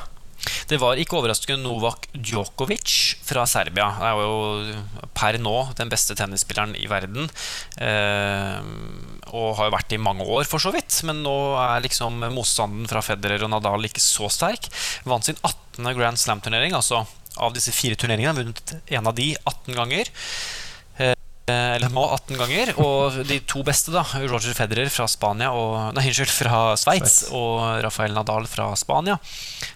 [0.70, 3.88] Det var ikke overraskende Novak Djokovic fra Serbia.
[3.98, 7.30] Han er jo per nå den beste tennisspilleren i verden.
[7.82, 8.58] Eh,
[9.32, 11.00] og har jo vært det i mange år, for så vidt.
[11.08, 14.70] Men nå er liksom motstanden fra Federer og Nadal ikke så sterk.
[15.08, 15.94] Vant sin 18.
[15.96, 16.74] Grand Slam-turnering.
[16.76, 17.04] Altså
[17.36, 20.10] av disse fire turneringene vunnet en av de 18 ganger.
[21.46, 22.72] Eh, eller nå 18 ganger.
[22.82, 27.84] Og de to beste, da, Roger Federer fra Spania og, nei, unnskyld, fra Sveits og
[27.86, 29.18] Rafael Nadal fra Spania,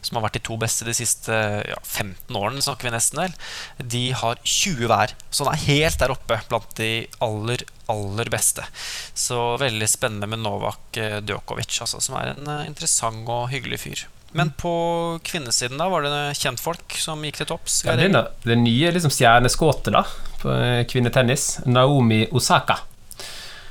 [0.02, 1.30] som har vært de to beste de siste
[1.70, 3.38] ja, 15 årene, snakker vi nesten vel,
[3.78, 5.14] de har 20 hver.
[5.30, 6.90] Så han er helt der oppe blant de
[7.22, 8.66] aller, aller beste.
[9.14, 13.84] Så veldig spennende med Novak eh, Djokovic, altså, som er en eh, interessant og hyggelig
[13.86, 14.08] fyr.
[14.32, 14.72] Men på
[15.26, 17.80] kvinnesiden da var det kjentfolk som gikk til topps?
[17.86, 18.10] Ja, det,
[18.44, 20.12] det nye liksom, stjerneskuddet
[20.42, 22.78] på eh, kvinnetennis, Naomi Osaka.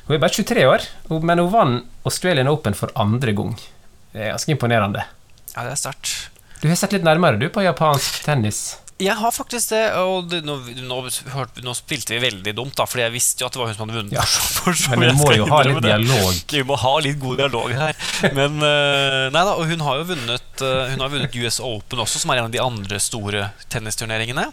[0.10, 0.86] Hun er bare 23 år,
[1.22, 3.56] men hun vant Australian Open for andre gang.
[4.12, 5.06] Det er ganske imponerende.
[5.54, 6.14] Ja, det er sterkt.
[6.60, 8.80] Du har sett litt nærmere du på japansk tennis?
[9.00, 10.98] Jeg har faktisk det, og det, nå, nå,
[11.64, 13.86] nå, spilte vi veldig dumt, da, Fordi jeg visste jo at det var hun som
[13.86, 14.16] hadde vunnet.
[14.18, 14.26] Ja.
[14.60, 16.42] For, for, men vi må jo ha litt dialog.
[16.52, 17.96] Vi må ha litt god dialog her.
[18.36, 22.04] Men uh, nei da, og hun har jo vunnet uh, Hun har vunnet US Open
[22.04, 24.50] også, som er en av de andre store tennisturneringene.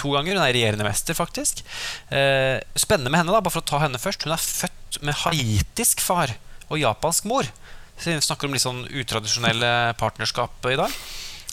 [0.00, 0.32] To ganger.
[0.32, 1.60] Hun er regjerende mester, faktisk.
[2.08, 4.24] Uh, spennende med henne, da, bare for å ta henne først.
[4.24, 6.32] Hun er født med haitisk far
[6.70, 7.52] og japansk mor.
[8.00, 11.00] Så vi snakker om litt sånn utradisjonelle partnerskap i dag.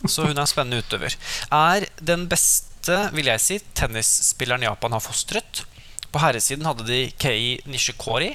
[0.05, 1.15] Så hun er en spennende utøver.
[1.53, 5.63] Er den beste, vil jeg si, tennisspilleren Japan har fostret.
[6.07, 8.29] På herresiden hadde de Kei Nishikori,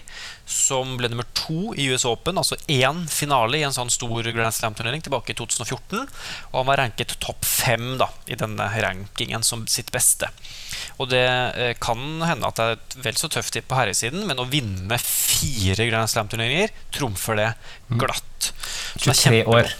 [0.44, 2.36] som ble nummer to i US Open.
[2.40, 6.02] Altså én finale i en sånn stor Grand Slam-turnering tilbake i 2014.
[6.50, 10.28] Og han var ranket topp fem da, i denne rankingen som sitt beste.
[11.00, 14.42] Og det eh, kan hende at det er et vel så tøft på herresiden, men
[14.42, 17.48] å vinne fire Grand Slam-turneringer trumfer det
[18.02, 18.52] glatt.
[19.00, 19.72] 23 år.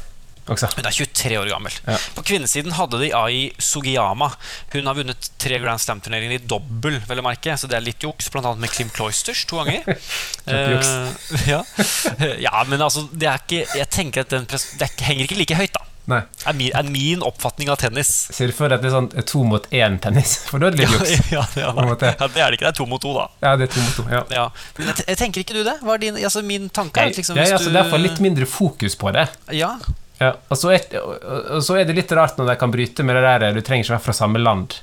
[0.51, 0.67] Også.
[0.75, 1.75] Hun er 23 år gammel.
[1.87, 1.99] Ja.
[2.17, 4.33] På kvinnesiden hadde de Ai Sugiyama.
[4.73, 8.03] Hun har vunnet tre Grand Slam-turneringer i dobbel, vel å merke, så det er litt
[8.03, 8.55] juks, bl.a.
[8.59, 9.87] med Klim Cloisters to ganger.
[10.51, 11.15] uh,
[11.53, 11.63] ja.
[12.49, 12.67] ja.
[12.67, 15.87] men altså, det er ikke Jeg tenker at den det henger ikke like høyt, da.
[16.11, 16.19] Nei.
[16.51, 18.11] Er, min, er min oppfatning av tennis.
[18.35, 20.35] Ser du for deg at det er sånn to mot én-tennis?
[20.49, 21.31] For da er det litt juks.
[21.31, 22.65] Ja, ja, ja, det er det ikke.
[22.65, 23.29] Det er to mot to, da.
[23.45, 24.25] Ja, det er to mot to, ja.
[24.35, 24.49] ja.
[24.81, 25.79] Men jeg, tenker ikke du det?
[25.87, 27.79] Hva er din, altså, min tanke er liksom, ja, altså, du...
[27.79, 29.29] Derfor litt mindre fokus på det.
[29.55, 29.77] Ja
[30.23, 33.19] ja, og, så er, og så er det litt rart når de kan bryte med
[33.19, 34.79] det der Du trenger ikke være fra samme land.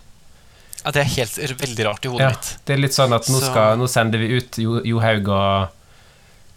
[0.83, 2.53] Ja, Det er helt veldig rart i hodet ja, mitt.
[2.65, 5.75] Det er litt sånn at nå, skal, nå sender vi ut Johaug og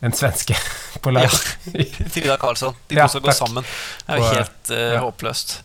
[0.03, 0.57] en svenske
[1.03, 1.31] på lag.
[2.15, 2.79] Frida Karlsson.
[2.91, 3.67] De Ja, to skal gå sammen.
[4.07, 5.03] Det er jo helt uh, ja.
[5.05, 5.59] håpløst.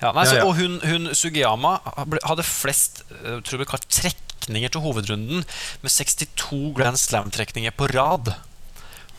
[0.00, 0.48] Ja, nei, så, ja.
[0.48, 1.78] Og hun, hun Sugiyama
[2.24, 5.44] hadde flest eh, tror jeg, trekninger til hovedrunden,
[5.82, 8.32] med 62 Grand Slam-trekninger på rad.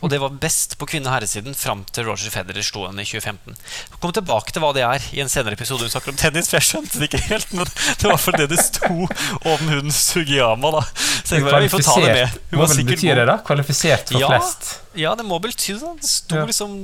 [0.02, 3.06] Og det var best på kvinne- og herresiden fram til Roger Federer slo henne i
[3.06, 3.54] 2015.
[3.92, 6.48] Vi kommer tilbake til hva det er i en senere episode hun snakker om tennis,
[6.50, 7.52] for jeg skjønte det ikke helt.
[7.54, 8.90] Men det var fordi det sto
[9.52, 10.82] om hun Sugiyama, da.
[11.22, 12.38] Så jeg bare, vi får ta det med.
[12.50, 13.38] Hun var vel betyr det, da?
[13.46, 14.32] Kvalifisert for Ja.
[14.34, 14.72] flest?
[14.98, 15.94] Ja, det må vel bety det.
[16.02, 16.76] Det sto liksom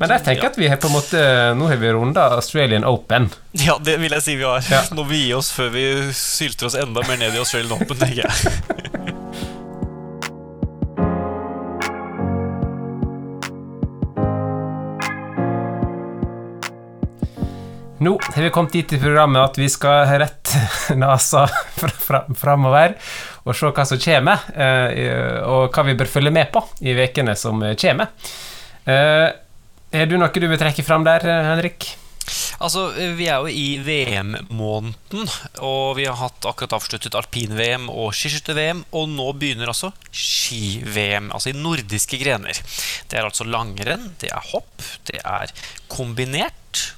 [0.00, 1.20] Men jeg tenker at vi har på en måte
[1.56, 3.30] Nå har vi runda Australian Open.
[3.52, 4.64] Ja, det vil jeg si vi har.
[4.70, 4.82] Ja.
[4.92, 7.96] Nå vil vi gi oss før vi sylter oss enda mer ned i Australian Open,
[7.96, 9.12] tenker jeg.
[18.04, 20.60] Nå har vi kommet dit i programmet at vi skal rette
[21.00, 21.44] nesa
[21.78, 22.96] fra- fra- framover
[23.44, 27.36] og se hva som kommer, eh, og hva vi bør følge med på i ukene
[27.38, 28.12] som kommer.
[28.88, 29.28] Eh,
[29.94, 31.84] Er du noe du vil trekke fram der, Henrik?
[32.64, 35.28] Altså, Vi er jo i VM-måneden,
[35.62, 41.52] og vi har hatt akkurat avsluttet alpin-VM og skiskytter-VM, og nå begynner altså ski-VM, altså
[41.52, 42.58] i nordiske grener.
[43.10, 45.52] Det er altså langrenn, det er hopp, det er
[45.92, 46.88] kombinert.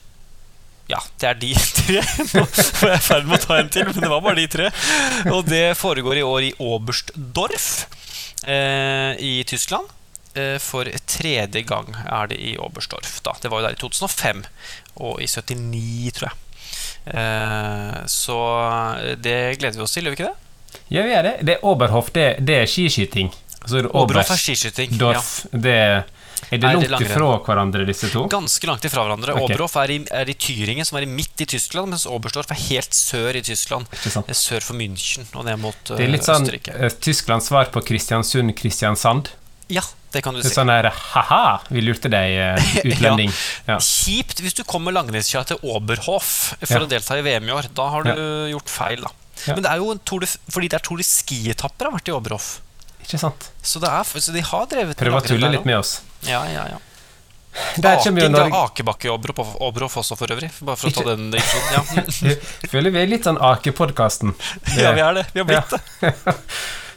[0.89, 2.01] Ja, det er de tre.
[2.37, 4.47] Nå var jeg i ferd med å ta en til, men det var bare de
[4.53, 4.69] tre.
[5.33, 7.69] Og det foregår i år i Oberstdorf
[8.47, 9.91] eh, i Tyskland.
[10.39, 13.17] Eh, For tredje gang er det i Oberstdorf.
[13.27, 13.35] Da.
[13.43, 14.45] Det var jo der i 2005
[15.03, 16.37] og i 79, tror jeg.
[17.07, 18.39] Eh, Så
[19.27, 20.83] det gleder vi oss til, gjør vi ikke det?
[20.93, 21.35] Ja, vi gjør det.
[21.49, 23.33] Det er Oberhof, det, det er skiskyting.
[23.63, 24.95] Altså, er Oberhof er skiskyting.
[25.03, 25.23] Ja.
[25.51, 26.05] Det er
[26.51, 28.27] det de det er langt ifra hverandre, disse to?
[28.31, 29.35] Ganske langt ifra hverandre.
[29.35, 29.45] Okay.
[29.57, 32.61] Oberhof er i, er i Tyringen, som er i midt i Tyskland, mens Oberstdorf er
[32.69, 33.87] helt sør i Tyskland.
[33.93, 35.97] Eh, Sør for München og ned mot Østerrike.
[35.99, 36.77] Det er litt sånn Østerrike.
[36.79, 37.83] eh, Tysklands svar på
[38.47, 39.33] Kristiansund-Kristiansand.
[39.69, 39.83] Ja,
[40.15, 40.55] det kan du Det er si.
[40.61, 43.33] sånn der ha-ha, vi lurte deg, eh, utlending.
[43.67, 43.79] ja.
[43.83, 46.85] Kjipt hvis du kommer langrennskjører til Oberhof for Ja.
[46.85, 47.67] å delta i VM i år.
[47.75, 48.13] Da har du
[48.55, 49.11] gjort feil, da.
[49.47, 49.55] Ja.
[49.55, 52.09] Men det er jo en Tour de, fordi det er Tour de Ski-etapper har vært
[52.09, 52.61] i Oberhof.
[53.03, 53.51] Ikke sant?
[53.63, 56.01] Så, det er, så de har drevet Prøv å tulle litt med oss.
[56.25, 56.79] Ja, ja, ja.
[57.81, 60.51] Der kommer jo det er Norge akebakke Oberhof også, for øvrig.
[60.61, 62.03] Bare for å ta den diskusjonen.
[62.29, 62.35] Ja.
[62.73, 64.35] Føler vi er litt sånn Ake-podkasten.
[64.81, 65.25] ja, vi er det.
[65.33, 66.37] Vi har blitt det.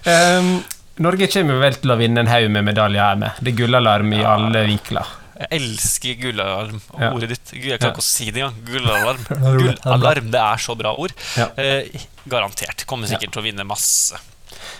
[0.08, 0.62] Um,
[1.04, 3.42] Norge kommer vel til å vinne en haug med medaljer her med.
[3.44, 5.10] Det er gullalarm i alle vinkler.
[5.40, 6.80] Jeg elsker gullalarm.
[7.00, 7.10] Ja.
[7.12, 7.52] Ordet ditt.
[7.52, 7.92] Jeg klarer Ja.
[7.92, 8.58] ikke å si det engang.
[8.68, 9.22] Gullalarm.
[9.30, 11.12] Gullalarm, det er så bra ord.
[11.36, 11.50] Ja.
[11.60, 12.86] Eh, garantert.
[12.88, 14.20] Kommer sikkert til å vinne masse.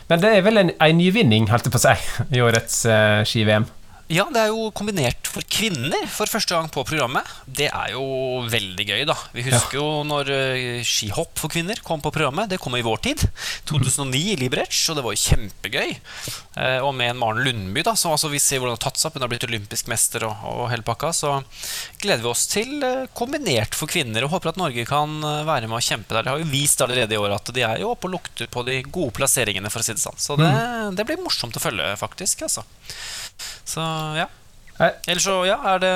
[0.08, 1.96] Men det er vel en, en nyvinning, holdt jeg på å si,
[2.36, 3.68] i årets eh, ski-VM.
[4.10, 7.28] Ja, det er jo kombinert for kvinner for første gang på programmet.
[7.46, 9.14] Det er jo veldig gøy, da.
[9.36, 12.50] Vi husker jo når eh, skihopp for kvinner kom på programmet.
[12.50, 13.28] Det kom i vår tid.
[13.70, 15.94] 2009 i Liberec, og det var jo kjempegøy.
[15.94, 18.98] Eh, og med en Maren Lundby, da, som altså vi ser hvordan det har tatt
[18.98, 19.20] seg opp.
[19.20, 21.14] Hun har blitt olympisk mester og, og hele pakka.
[21.14, 21.38] Så
[22.02, 25.78] gleder vi oss til eh, kombinert for kvinner, og håper at Norge kan være med
[25.78, 26.26] og kjempe der.
[26.26, 28.66] De har jo vist allerede i år at de er jo oppe og lukter på
[28.66, 30.18] de gode plasseringene, for å si det sånn.
[30.18, 30.50] Så det,
[30.98, 32.48] det blir morsomt å følge, faktisk.
[32.50, 32.66] altså
[33.66, 33.86] så
[34.18, 34.28] ja.
[34.80, 35.90] Eller så, ja, er det,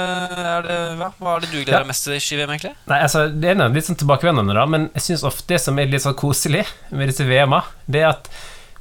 [0.44, 1.08] er det hva?
[1.16, 1.88] hva er det du gleder Ja.
[1.88, 2.74] mest til i ski-VM, egentlig?
[2.92, 5.80] Nei, altså, Det er noe litt sånn tilbakevendende, da, men jeg syns ofte det som
[5.80, 8.28] er litt sånn koselig med disse VM-a, det er at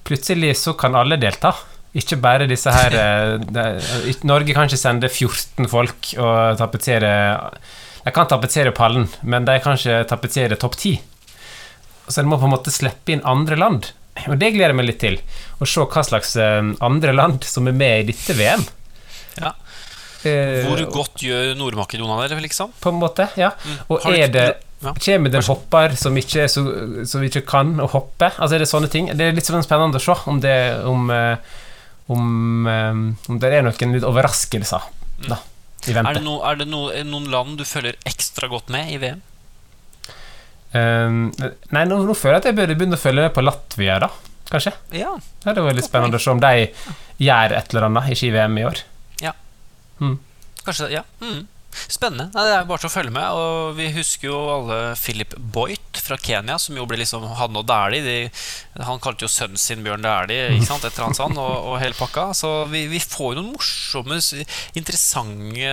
[0.03, 1.53] plutselig så kan alle delta.
[1.95, 7.13] Ikke bare disse her eh, det- Norge kan ikke sende 14 folk og tapetsere
[8.03, 10.99] De kan tapetsere pallen, men de kan ikke tapetsere topp 10.
[12.09, 13.93] Så en må på en måte slippe inn andre land.
[14.29, 15.19] Og det gleder jeg meg litt til.
[15.63, 18.65] Å se hva slags eh, andre land som er med i dette VM.
[19.41, 19.55] Ja.
[20.29, 22.75] Eh, Hvor godt gjør Nord-Makedonia det, liksom?
[22.83, 23.55] På en måte, ja.
[23.89, 24.47] Og er det
[24.83, 24.91] ja.
[24.99, 26.63] Kommer det en hopper som ikke, så,
[27.07, 28.33] som ikke kan å hoppe?
[28.35, 29.13] Altså er det sånne ting?
[29.15, 30.57] Det er litt sånn spennende å se om det
[30.91, 31.61] om, eh,
[32.11, 32.25] om,
[32.67, 34.89] om det er noen litt overraskelser
[35.29, 35.39] da,
[35.87, 38.99] i Er det, no, er det no, noen land du følger ekstra godt med i
[38.99, 39.23] VM?
[40.73, 41.17] Um,
[41.75, 44.09] nei, nå, nå føler jeg at jeg burde begynne å følge med på Latvia, da.
[44.53, 44.73] Kanskje.
[44.97, 45.15] Ja.
[45.43, 46.53] Det hadde vært litt spennende å se om de
[47.23, 48.81] gjør et eller annet i ski-VM i år.
[49.23, 49.33] Ja
[50.01, 51.03] Kanskje det, ja.
[51.23, 51.47] Mm.
[51.73, 52.27] Spennende.
[52.35, 53.29] Nei, det er bare til å følge med.
[53.33, 57.65] Og vi husker jo alle Philip Boyt fra Kenya, som jo ble liksom Han og
[57.67, 58.03] Dæhlie.
[58.05, 60.85] de- Han kalte jo sønnen sin Bjørn Dæhlie, ikke sant?
[60.85, 62.29] Et eller annet sånt, og, og hele pakka.
[62.37, 64.21] Så vi, vi får jo noen morsomme,
[64.77, 65.73] interessante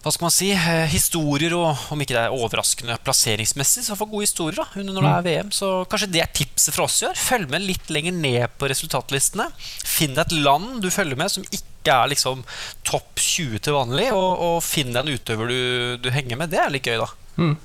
[0.00, 4.08] hva skal man si, eh, historier, og om ikke det er overraskende plasseringsmessig, så får
[4.08, 5.50] gode historier da, under når det er VM.
[5.52, 7.18] Så kanskje det er tipset fra oss i år.
[7.20, 9.50] Følg med litt lenger ned på resultatlistene.
[9.84, 12.46] Finn et land du følger med som ikke er liksom
[12.88, 15.60] topp 20 til vanlig, og, og finn en utøver du,
[16.00, 16.54] du henger med.
[16.54, 17.10] Det er litt gøy, da.
[17.36, 17.56] Mm.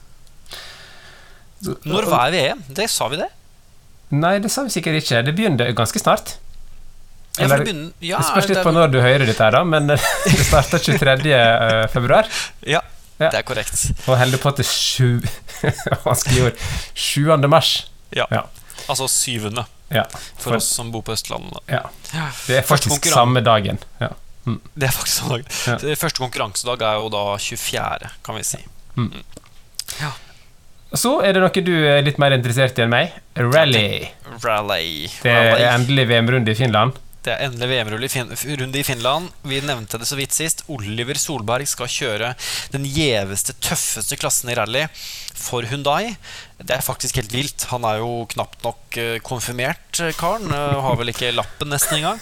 [1.87, 2.67] Når var VM?
[2.67, 3.31] Det sa vi det?
[4.11, 5.23] Nei, det sa vi sikkert ikke.
[5.23, 6.35] Det begynner ganske snart.
[7.37, 9.87] Ja, Eller- begynner, ja, det spørs litt på når du hører dette, her da, men
[9.91, 11.33] det starter 23.
[11.33, 12.27] eh, februar.
[12.65, 12.81] Ja,
[13.19, 13.29] Ja.
[13.31, 13.85] det er korrekt.
[14.07, 15.21] Og holder på til sju
[16.05, 16.57] Vanskelig ord.
[16.93, 17.47] 7.
[17.47, 17.69] mars.
[18.11, 18.25] Ja.
[18.31, 18.41] Ja.
[18.89, 20.03] Altså syvende, Ja.
[20.37, 21.59] for For- oss som bor på Østlandet.
[21.69, 21.83] ja.
[22.13, 22.27] Ja.
[22.47, 23.79] Det er faktisk samme dagen.
[24.01, 24.09] Ja.
[24.45, 25.47] Det er faktisk samme dagen.
[25.89, 25.95] Ja.
[25.95, 28.57] Første konkurransedag er jo da 24., kan vi si.
[30.95, 33.15] Så er det noe du er litt mer interessert i enn meg.
[33.35, 34.07] Rally.
[34.43, 35.07] Rally.
[35.23, 36.93] Det er endelig VM-runde i Finland.
[37.25, 39.31] Det er endelig VM-runde i, i Finland.
[39.49, 40.61] Vi nevnte det så vidt sist.
[40.69, 42.33] Oliver Solberg skal kjøre
[42.73, 44.83] den gjeveste, tøffeste klassen i rally
[45.35, 46.13] for Hundai.
[46.61, 47.65] Det er faktisk helt vilt.
[47.71, 50.47] Han er jo knapt nok eh, konfirmert, eh, karen.
[50.53, 52.21] eh, Har vel ikke lappen nesten engang.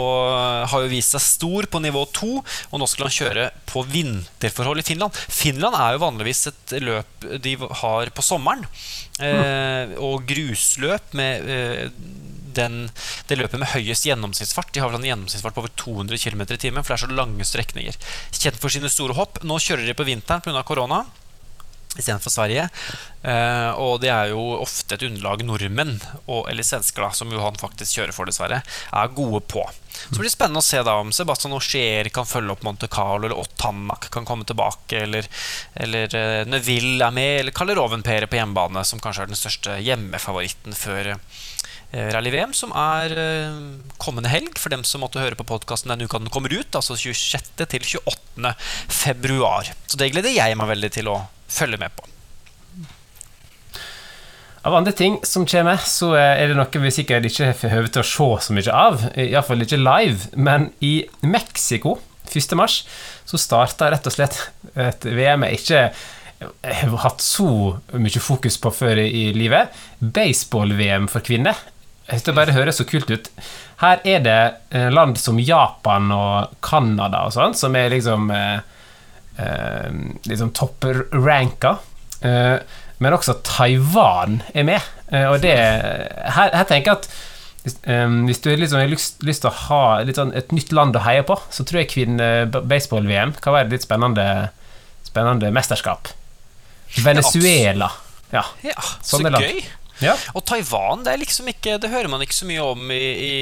[0.00, 2.40] Og har jo vist seg stor på nivå to.
[2.72, 5.20] Og nå skal han kjøre på vinterforhold i Finland.
[5.28, 8.64] Finland er jo vanligvis et løp de har på sommeren.
[10.00, 11.46] Og grusløp med
[12.56, 12.78] den,
[13.28, 14.72] det løpet med høyest gjennomsnittsfart.
[14.74, 17.18] De har vel en gjennomsnittsfart på over 200 km i timen, for det er så
[17.20, 18.00] lange strekninger.
[18.34, 19.42] Kjent for sine store hopp.
[19.46, 20.64] Nå kjører de på vinteren pga.
[20.64, 21.04] korona
[21.98, 22.68] istedenfor Sverige.
[23.22, 27.58] Eh, og det er jo ofte et underlag nordmenn, og, eller svensker, da, som Johan
[27.60, 29.64] faktisk kjører for, dessverre, er gode på.
[29.94, 33.28] Så blir det spennende å se da om Sebastian Auxier kan følge opp Monte Carlo,
[33.28, 35.28] eller Ottanak kan komme tilbake, eller,
[35.86, 39.78] eller eh, Neville er med, eller Kalle Rovenpere på hjemmebane, som kanskje er den største
[39.86, 41.42] hjemmefavoritten før eh,
[41.94, 43.60] Rally-VM, som er eh,
[44.02, 46.96] kommende helg, for dem som måtte høre på podkasten den uka den kommer ut, altså
[46.98, 47.52] 26.
[47.70, 48.54] til 28.
[48.90, 49.70] februar.
[49.86, 52.08] Så det gleder jeg meg veldig til å følge med på.
[54.64, 58.00] Av andre ting som kommer, så er det noe vi sikkert ikke får høve til
[58.00, 59.02] å se så mye av.
[59.20, 60.30] Iallfall ikke live.
[60.40, 61.98] Men i Mexico
[62.32, 62.56] 1.
[62.56, 62.80] mars
[63.28, 64.38] så starta rett og slett
[64.72, 65.82] et VM jeg ikke
[66.64, 67.46] har hatt så
[67.92, 69.68] mye fokus på før i livet.
[70.00, 71.60] Baseball-VM for kvinner.
[72.04, 73.28] Jeg synes Det bare høres så kult ut.
[73.80, 74.38] Her er det
[74.76, 78.58] eh, land som Japan og Canada og sånn, som er liksom eh,
[79.40, 79.92] eh,
[80.28, 81.78] liksom topp-ranka.
[82.20, 82.58] Eh,
[83.00, 84.90] men også Taiwan er med.
[85.08, 87.08] Eh, og det her, her tenker jeg at
[87.64, 89.82] hvis, eh, hvis du liksom har lyst, lyst til å ha
[90.16, 93.86] sånn et nytt land å heie på, så tror jeg kvinne-baseball-VM kan være et litt
[93.86, 94.26] spennende,
[95.08, 96.12] spennende mesterskap.
[97.00, 97.88] Venezuela.
[98.34, 98.44] Ja.
[98.66, 99.64] Ja, så gøy!
[100.04, 100.14] Ja.
[100.36, 103.34] Og Taiwan det er liksom ikke Det hører man ikke så mye om i, i,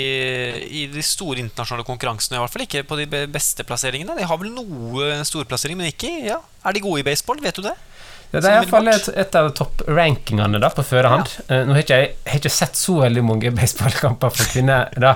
[0.82, 2.38] i de store internasjonale konkurransene.
[2.38, 4.16] I hvert fall ikke på de beste plasseringene.
[4.18, 6.40] De har vel noe storplassering, men ikke ja.
[6.62, 7.42] Er de gode i baseball?
[7.42, 7.76] Vet du det?
[8.32, 11.32] Ja, det er iallfall et, et av topprankingene på førehånd.
[11.50, 11.64] Ja.
[11.68, 14.88] Nå har ikke jeg har ikke sett så veldig mange baseballkamper for kvinner.
[14.96, 15.12] da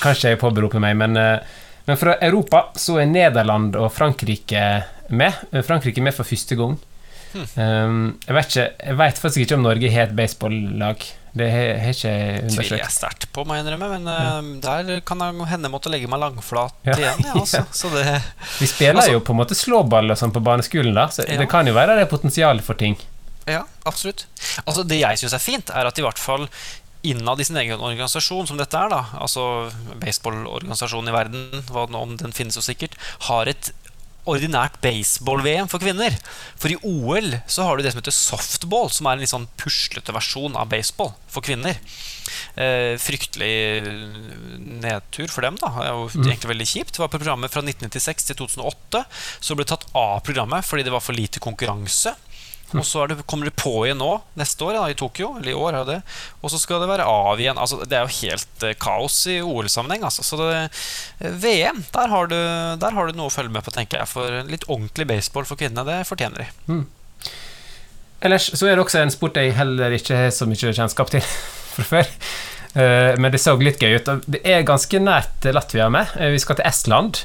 [0.00, 4.64] Kanskje jeg påberoper meg, men, eh, men fra Europa så er Nederland og Frankrike
[5.12, 5.36] med.
[5.52, 6.78] Eh, Frankrike med for første gang.
[7.34, 11.04] Um, jeg, vet ikke, jeg vet faktisk ikke om Norge har et baseballag.
[11.30, 12.80] Det har ikke jeg Tviler undersøkt.
[12.82, 13.88] jeg sterkt på, må jeg innrømme.
[13.92, 16.96] Men eh, der kan jeg hende måtte legge meg langflat Ja.
[16.98, 17.22] igjen.
[17.28, 17.62] Ja, altså.
[17.82, 18.04] Så det
[18.58, 21.38] Vi spiller Altså- jo på en måte slåball og sånn på barneskolen, da, så Ja.
[21.38, 22.98] det kan jo være det er potensial for ting.
[23.46, 24.26] Ja, absolutt.
[24.66, 26.48] Altså, det jeg syns er fint, er at i hvert fall
[27.02, 29.70] innad i sin egen organisasjon, som dette er, da, altså
[30.02, 32.92] baseballorganisasjonen i verden, hva om den finnes jo sikkert,
[33.30, 33.70] har et
[34.30, 36.14] ordinært baseball-VM for kvinner.
[36.60, 39.48] For i OL så har du det som heter softball, som er en litt sånn
[39.60, 41.78] puslete versjon av baseball for kvinner.
[42.54, 43.82] Eh, fryktelig
[44.80, 45.70] nedtur for dem, da.
[45.76, 46.94] Det er jo egentlig veldig kjipt.
[46.94, 49.04] Det var på programmet fra 1996 til 2008.
[49.40, 52.14] Så ble det tatt av programmet fordi det var for lite konkurranse.
[52.78, 55.32] Og så det, kommer det på igjen nå, neste år, ja, i Tokyo.
[55.40, 55.98] Eller i år, er det.
[56.40, 57.58] Og så skal det være av igjen.
[57.58, 60.04] Altså, det er jo helt eh, kaos i OL-sammenheng.
[60.06, 60.22] Altså.
[60.26, 60.50] Så det,
[61.18, 62.36] eh, VM, der har, du,
[62.82, 64.10] der har du noe å følge med på, tenker jeg.
[64.12, 66.78] For litt ordentlig baseball for kvinnene, det fortjener de.
[68.20, 71.24] Ellers så er det også en sport jeg heller ikke har så mye kjennskap til
[71.74, 72.12] fra før.
[72.78, 74.12] Eh, Men det så litt gøy ut.
[74.30, 76.14] Det er ganske nært Latvia med.
[76.14, 77.24] Vi skal til Estland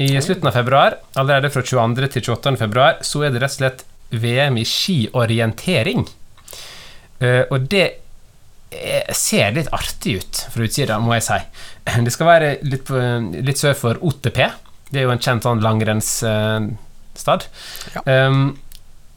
[0.00, 0.96] i slutten av februar.
[1.20, 2.08] Allerede fra 22.
[2.16, 2.56] til 28.
[2.62, 6.06] februar så er det rett og slett VM i skiorientering.
[7.20, 7.82] Eh, Og det
[8.72, 11.38] er- ser litt artig ut fra utsida, må jeg si.
[12.04, 12.96] Det skal være litt, på,
[13.42, 14.38] litt sør for OTP.
[14.90, 17.46] Det er jo en kjent sånn langrennsstad.
[17.94, 18.26] Ja.
[18.26, 18.58] Um,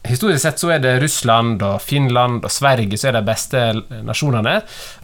[0.04, 3.60] Historisk sett så er det Russland og Finland og Sverige som er de beste
[4.04, 4.58] nasjonene.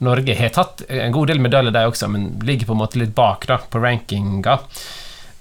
[0.05, 3.15] Norge har tatt en god del medaljer, de også, men ligger på en måte litt
[3.17, 4.59] bak da, på rankinga.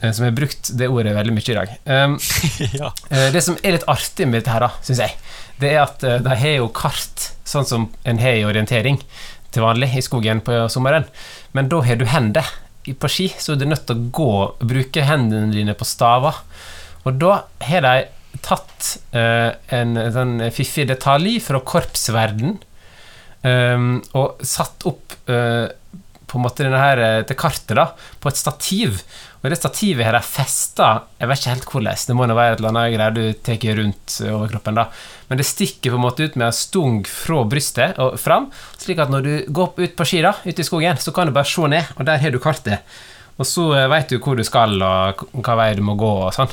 [0.02, 1.74] Eh, Som har brukt det ordet veldig mye i dag.
[1.86, 2.18] Um,
[2.82, 2.94] ja.
[3.10, 5.18] eh, det som er litt artig med dette her, da, syns jeg,
[5.60, 9.02] det er at eh, de har jo kart, sånn som en har i orientering
[9.50, 11.08] til vanlig i skogen på sommeren.
[11.58, 12.48] Men da har du hender
[12.90, 16.38] på ski, så du er nødt til å gå og bruke hendene dine på staver.
[17.06, 22.58] Og da har de tatt uh, en sånn fiffig detalj fra korpsverden
[23.44, 25.68] um, og satt opp eh,
[26.30, 27.90] på en måte denne her, det til kartet da,
[28.22, 29.02] på et stativ.
[29.40, 32.02] Og det stativet har de festa Jeg vet ikke helt hvordan.
[32.10, 34.80] Det må nå være et eller annet greier du tar rundt overkroppen.
[34.82, 34.88] da
[35.30, 39.00] Men det stikker på en måte ut med en stung fra brystet og fram, slik
[39.00, 41.48] at når du går ut på ski da, ute i skogen, så kan du bare
[41.48, 42.84] se ned, og der har du kartet.
[43.40, 46.34] Og så eh, veit du hvor du skal, og hva vei du må gå og
[46.36, 46.52] sånn.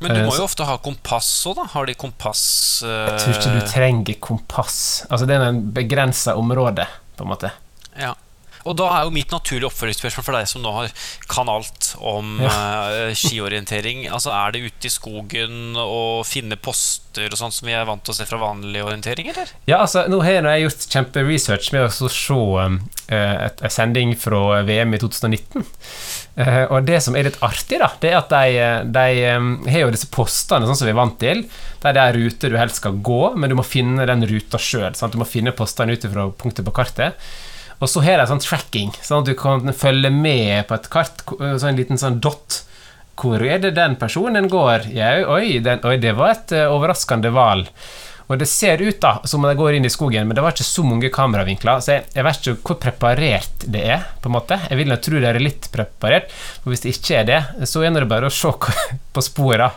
[0.00, 1.68] Men du Eh, må jo ofte ha kompass òg, da.
[1.74, 2.44] Har de kompass
[2.84, 2.90] uh...
[3.12, 4.78] Jeg tror ikke du trenger kompass.
[5.10, 6.86] Altså, det er en begrensa område,
[7.18, 7.52] på en måte.
[8.00, 8.14] Ja.
[8.64, 10.92] Og da er jo mitt naturlige oppfølgingsspørsmål for deg som nå har,
[11.30, 14.06] kan alt om eh, skiorientering.
[14.08, 18.02] Altså Er det ute i skogen å finne poster og sånt som vi er vant
[18.04, 19.52] til å se fra vanlig orientering, eller?
[19.68, 24.16] Ja, altså, nå har jeg gjort kjemperesearch med å se um, eh, et, en sending
[24.18, 25.66] fra VM i 2019.
[26.34, 29.52] Uh, og det som er litt artig, da, det er at de, eh, de um,
[29.70, 31.44] har jo disse postene sånn som vi er vant til,
[31.84, 34.96] der det er ruter du helst skal gå, men du må finne den ruta sjøl.
[35.12, 37.20] Du må finne postene ut fra punktet på kartet.
[37.80, 41.24] Og så har de sånn tracking, sånn at du kan følge med på et kart,
[41.26, 42.62] sånn en liten sånn dot.
[43.20, 44.88] Hvor er det den personen går?
[44.94, 47.68] Ja, oi, den, oi, det var et eh, overraskende valg.
[48.24, 50.54] Og det ser ut da som om de går inn i skogen, men det var
[50.54, 54.06] ikke så mange kameravinkler, så jeg, jeg vet ikke hvor preparert det er.
[54.24, 54.56] på en måte.
[54.70, 57.84] Jeg vil nå tro det er litt preparert, for hvis det ikke er det, så
[57.84, 58.50] er det bare å se
[59.14, 59.68] på sporene.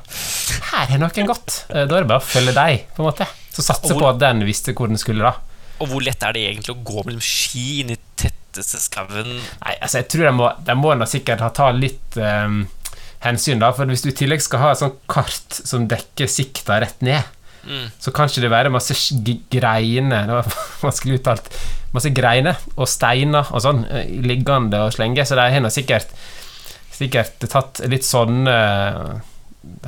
[0.71, 1.65] Her har noen gått.
[1.69, 3.27] Eh, Da er det bare å følge deg, på en måte.
[3.51, 5.35] Så satse på at den visste hvor den skulle, da.
[5.79, 9.29] Og hvor lett er det egentlig å gå mellom ski inn i tetteste skauen?
[9.61, 12.63] Nei, altså jeg tror de må, de må sikkert ha ta litt um,
[13.25, 13.69] hensyn, da.
[13.77, 17.33] For hvis du i tillegg skal ha et sånt kart som dekker sikta rett ned,
[17.67, 17.89] Mm.
[17.99, 18.93] så kan ikke det være masse
[19.51, 20.45] greiner Det var
[20.85, 21.49] vanskelig uttalt.
[21.91, 26.13] Masse greiner og steiner og sånn eh, liggende og slenge, så de har sikkert,
[26.95, 29.11] sikkert tatt litt sånne eh,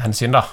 [0.04, 0.44] hensyn, da.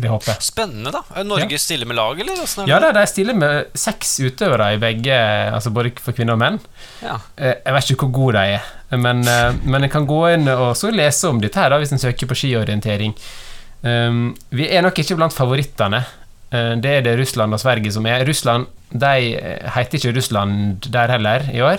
[0.00, 0.02] Ja.
[0.02, 0.42] Det håper jeg.
[0.46, 1.02] Spennende, da.
[1.14, 2.40] Er Norge stiller med lag, eller?
[2.40, 2.92] Er Ja det?
[2.96, 5.16] de stiller med seks utøvere i begge,
[5.52, 6.58] altså både for kvinner og menn.
[7.02, 7.18] Ja.
[7.36, 10.48] Eh, Jeg vet ikke hvor gode de er, men, eh, men en kan gå inn
[10.48, 13.14] og så lese om dette her da, hvis en søker på skiorientering.
[13.82, 16.02] Um, vi er nok ikke blant favorittene.
[16.52, 18.24] Eh, det er det Russland og Sverige som er.
[18.28, 19.12] Russland de
[19.76, 21.78] heter ikke Russland der heller i år,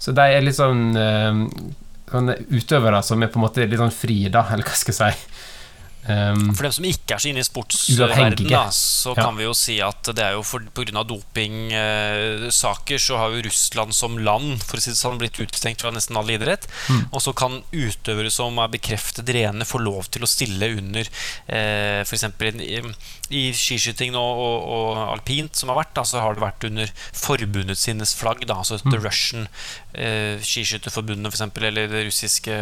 [0.00, 0.96] så de er litt sånn
[2.10, 5.14] sånn utøvere som er på en måte litt sånn fri, da, eller hva skal jeg
[5.14, 5.28] si.
[6.08, 9.22] Um, For dem som ikke er så inne i sportsverdenen, så Ja.
[9.26, 10.70] kan vi jo si at det er jo pga.
[10.72, 15.18] på grunn av dopingsaker så har jo Russland som land for å si det sånn,
[15.20, 16.66] blitt utestengt fra nesten all idrett.
[16.88, 17.02] Mm.
[17.12, 21.04] Og så kan utøvere som er bekreftet rene, få lov til å stille under
[21.48, 22.24] eh, f.eks.
[22.40, 22.80] I,
[23.30, 26.90] i skiskyting og, og, og alpint som har vært, da, så har det vært under
[27.12, 28.46] forbundet sines flagg.
[28.46, 28.92] Da, altså Mm.
[28.94, 29.42] The Russian
[29.92, 32.54] eh, Skiskytterforbundet, f.eks., eller det russiske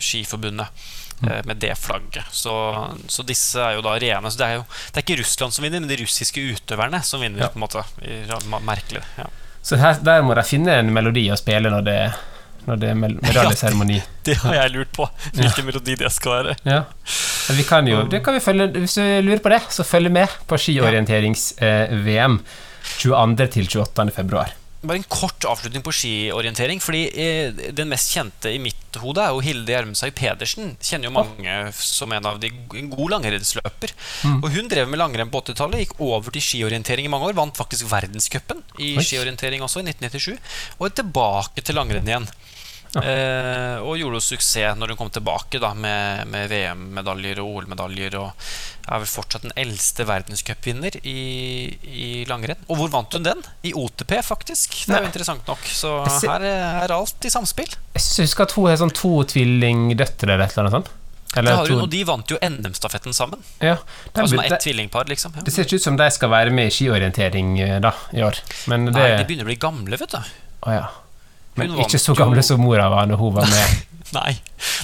[0.00, 2.24] skiforbundet eh, med det flagget.
[2.30, 2.52] Så,
[3.08, 4.30] så disse er jo da rene.
[4.30, 7.22] Så det er jo det er ikke Russland som vinner, men de russiske utøverne som
[7.24, 7.46] vinner.
[7.46, 7.48] Ja.
[7.52, 7.84] på en måte
[8.66, 9.02] Merkelig.
[9.16, 9.26] Ja.
[9.62, 11.96] så her, der må de finne en melodi å spille når det,
[12.66, 14.00] når det er medaljeseremoni.
[14.02, 15.08] Ja, Det har jeg lurt på,
[15.38, 16.56] hvilken melodi det skal være.
[16.66, 16.82] Ja.
[17.56, 20.32] Vi kan jo, det kan vi følge, hvis du lurer på det, så følg med
[20.50, 22.40] på skiorienterings-VM
[22.98, 23.46] 22.
[23.54, 24.10] til 28.
[24.16, 24.50] februar.
[24.82, 26.82] Bare en kort avslutning på skiorientering.
[26.84, 30.74] Fordi eh, Den mest kjente i mitt hode er jo Hilde Gjermsøy Pedersen.
[30.80, 33.94] Kjenner jo mange som en av de en god langrennsløper.
[34.28, 34.38] Mm.
[34.40, 37.38] Og Hun drev med langrenn på 80-tallet, gikk over til skiorientering i mange år.
[37.38, 40.60] Vant faktisk verdenscupen i skiorientering også, i 1997.
[40.78, 42.28] Og er tilbake til langrenn igjen.
[43.02, 48.18] Eh, og gjorde jo suksess når hun kom tilbake da med, med VM-medaljer og OL-medaljer.
[48.20, 48.46] Og
[48.86, 51.20] er vel fortsatt den eldste verdenscupvinner i,
[51.82, 52.60] i langrenn.
[52.70, 53.42] Og hvor vant hun den?
[53.66, 54.78] I OTP, faktisk.
[54.86, 55.64] Det er jo interessant nok.
[55.66, 57.72] Så her er alt i samspill.
[57.96, 60.94] Jeg husker at hun har sånn to tvillingdøtre eller et eller annet sånt.
[61.36, 63.42] Eller har hun, og de vant jo NM-stafetten sammen.
[63.58, 65.34] ja, det, Altså det, ett tvillingpar, liksom.
[65.36, 65.42] Ja.
[65.44, 68.38] det ser ikke ut som de skal være med i skiorientering eh, da, i år.
[68.72, 70.30] Men det Nei, de begynner å bli gamle, vet du.
[70.66, 70.86] Å ja.
[71.56, 73.84] Men ikke så gamle som mora var når hun var med.
[74.16, 74.36] Nei,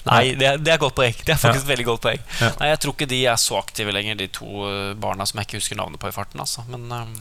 [0.09, 1.15] Nei det, det er godt poeng.
[1.25, 2.23] Det er faktisk veldig godt poeng.
[2.41, 2.49] Ja.
[2.59, 5.47] Nei, Jeg tror ikke de er så aktive lenger, de to eh, barna som jeg
[5.47, 6.43] ikke husker navnet på i farten.
[6.43, 6.65] Altså.
[6.73, 7.13] Men um,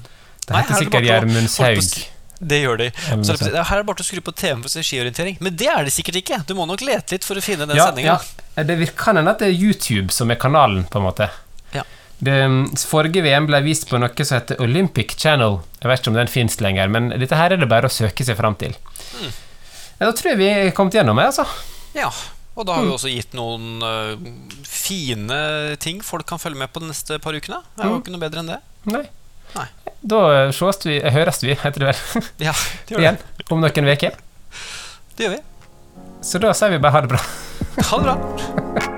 [0.47, 2.18] Det er heter sikkert bare å- Gjermund holdt på å Saug.
[2.52, 2.88] det gjør de.
[3.22, 5.38] Så er her er det bare å skru på TV-en for skiorientering.
[5.45, 6.41] Men det er det sikkert ikke.
[6.49, 8.18] Du må nok lete litt for å finne den Ja, sendinga.
[8.58, 8.64] ja.
[8.66, 11.30] Det kan hende at det er YouTube som er kanalen, på en måte.
[11.78, 11.86] Ja.
[12.22, 15.60] Det mm, forrige VM ble vist på noe som heter Olympic Channel.
[15.82, 18.26] Jeg vet ikke om den fins lenger, men dette her er det bare å søke
[18.28, 18.76] seg fram til.
[19.18, 19.32] Mm.
[20.02, 21.46] Da tror jeg vi er kommet gjennom, det, altså.
[21.98, 22.12] Ja,
[22.56, 22.90] og da har Mm.
[22.90, 24.16] vi også gitt noen uh,
[24.68, 27.62] fine ting folk kan følge med på de neste par ukene.
[27.76, 28.02] Det er jo Mm.
[28.04, 28.60] ikke noe bedre enn det.
[28.86, 29.04] Nei.
[29.56, 29.68] Nei.
[30.04, 32.54] Da sees vi, eh, høres vi, heter det vel, Ja,
[32.88, 33.04] det gjør det.
[33.04, 34.16] igjen om noen uker.
[35.18, 35.42] Det gjør vi.
[36.22, 37.22] Så da sier vi bare ha det bra.
[37.90, 38.88] Ha det bra.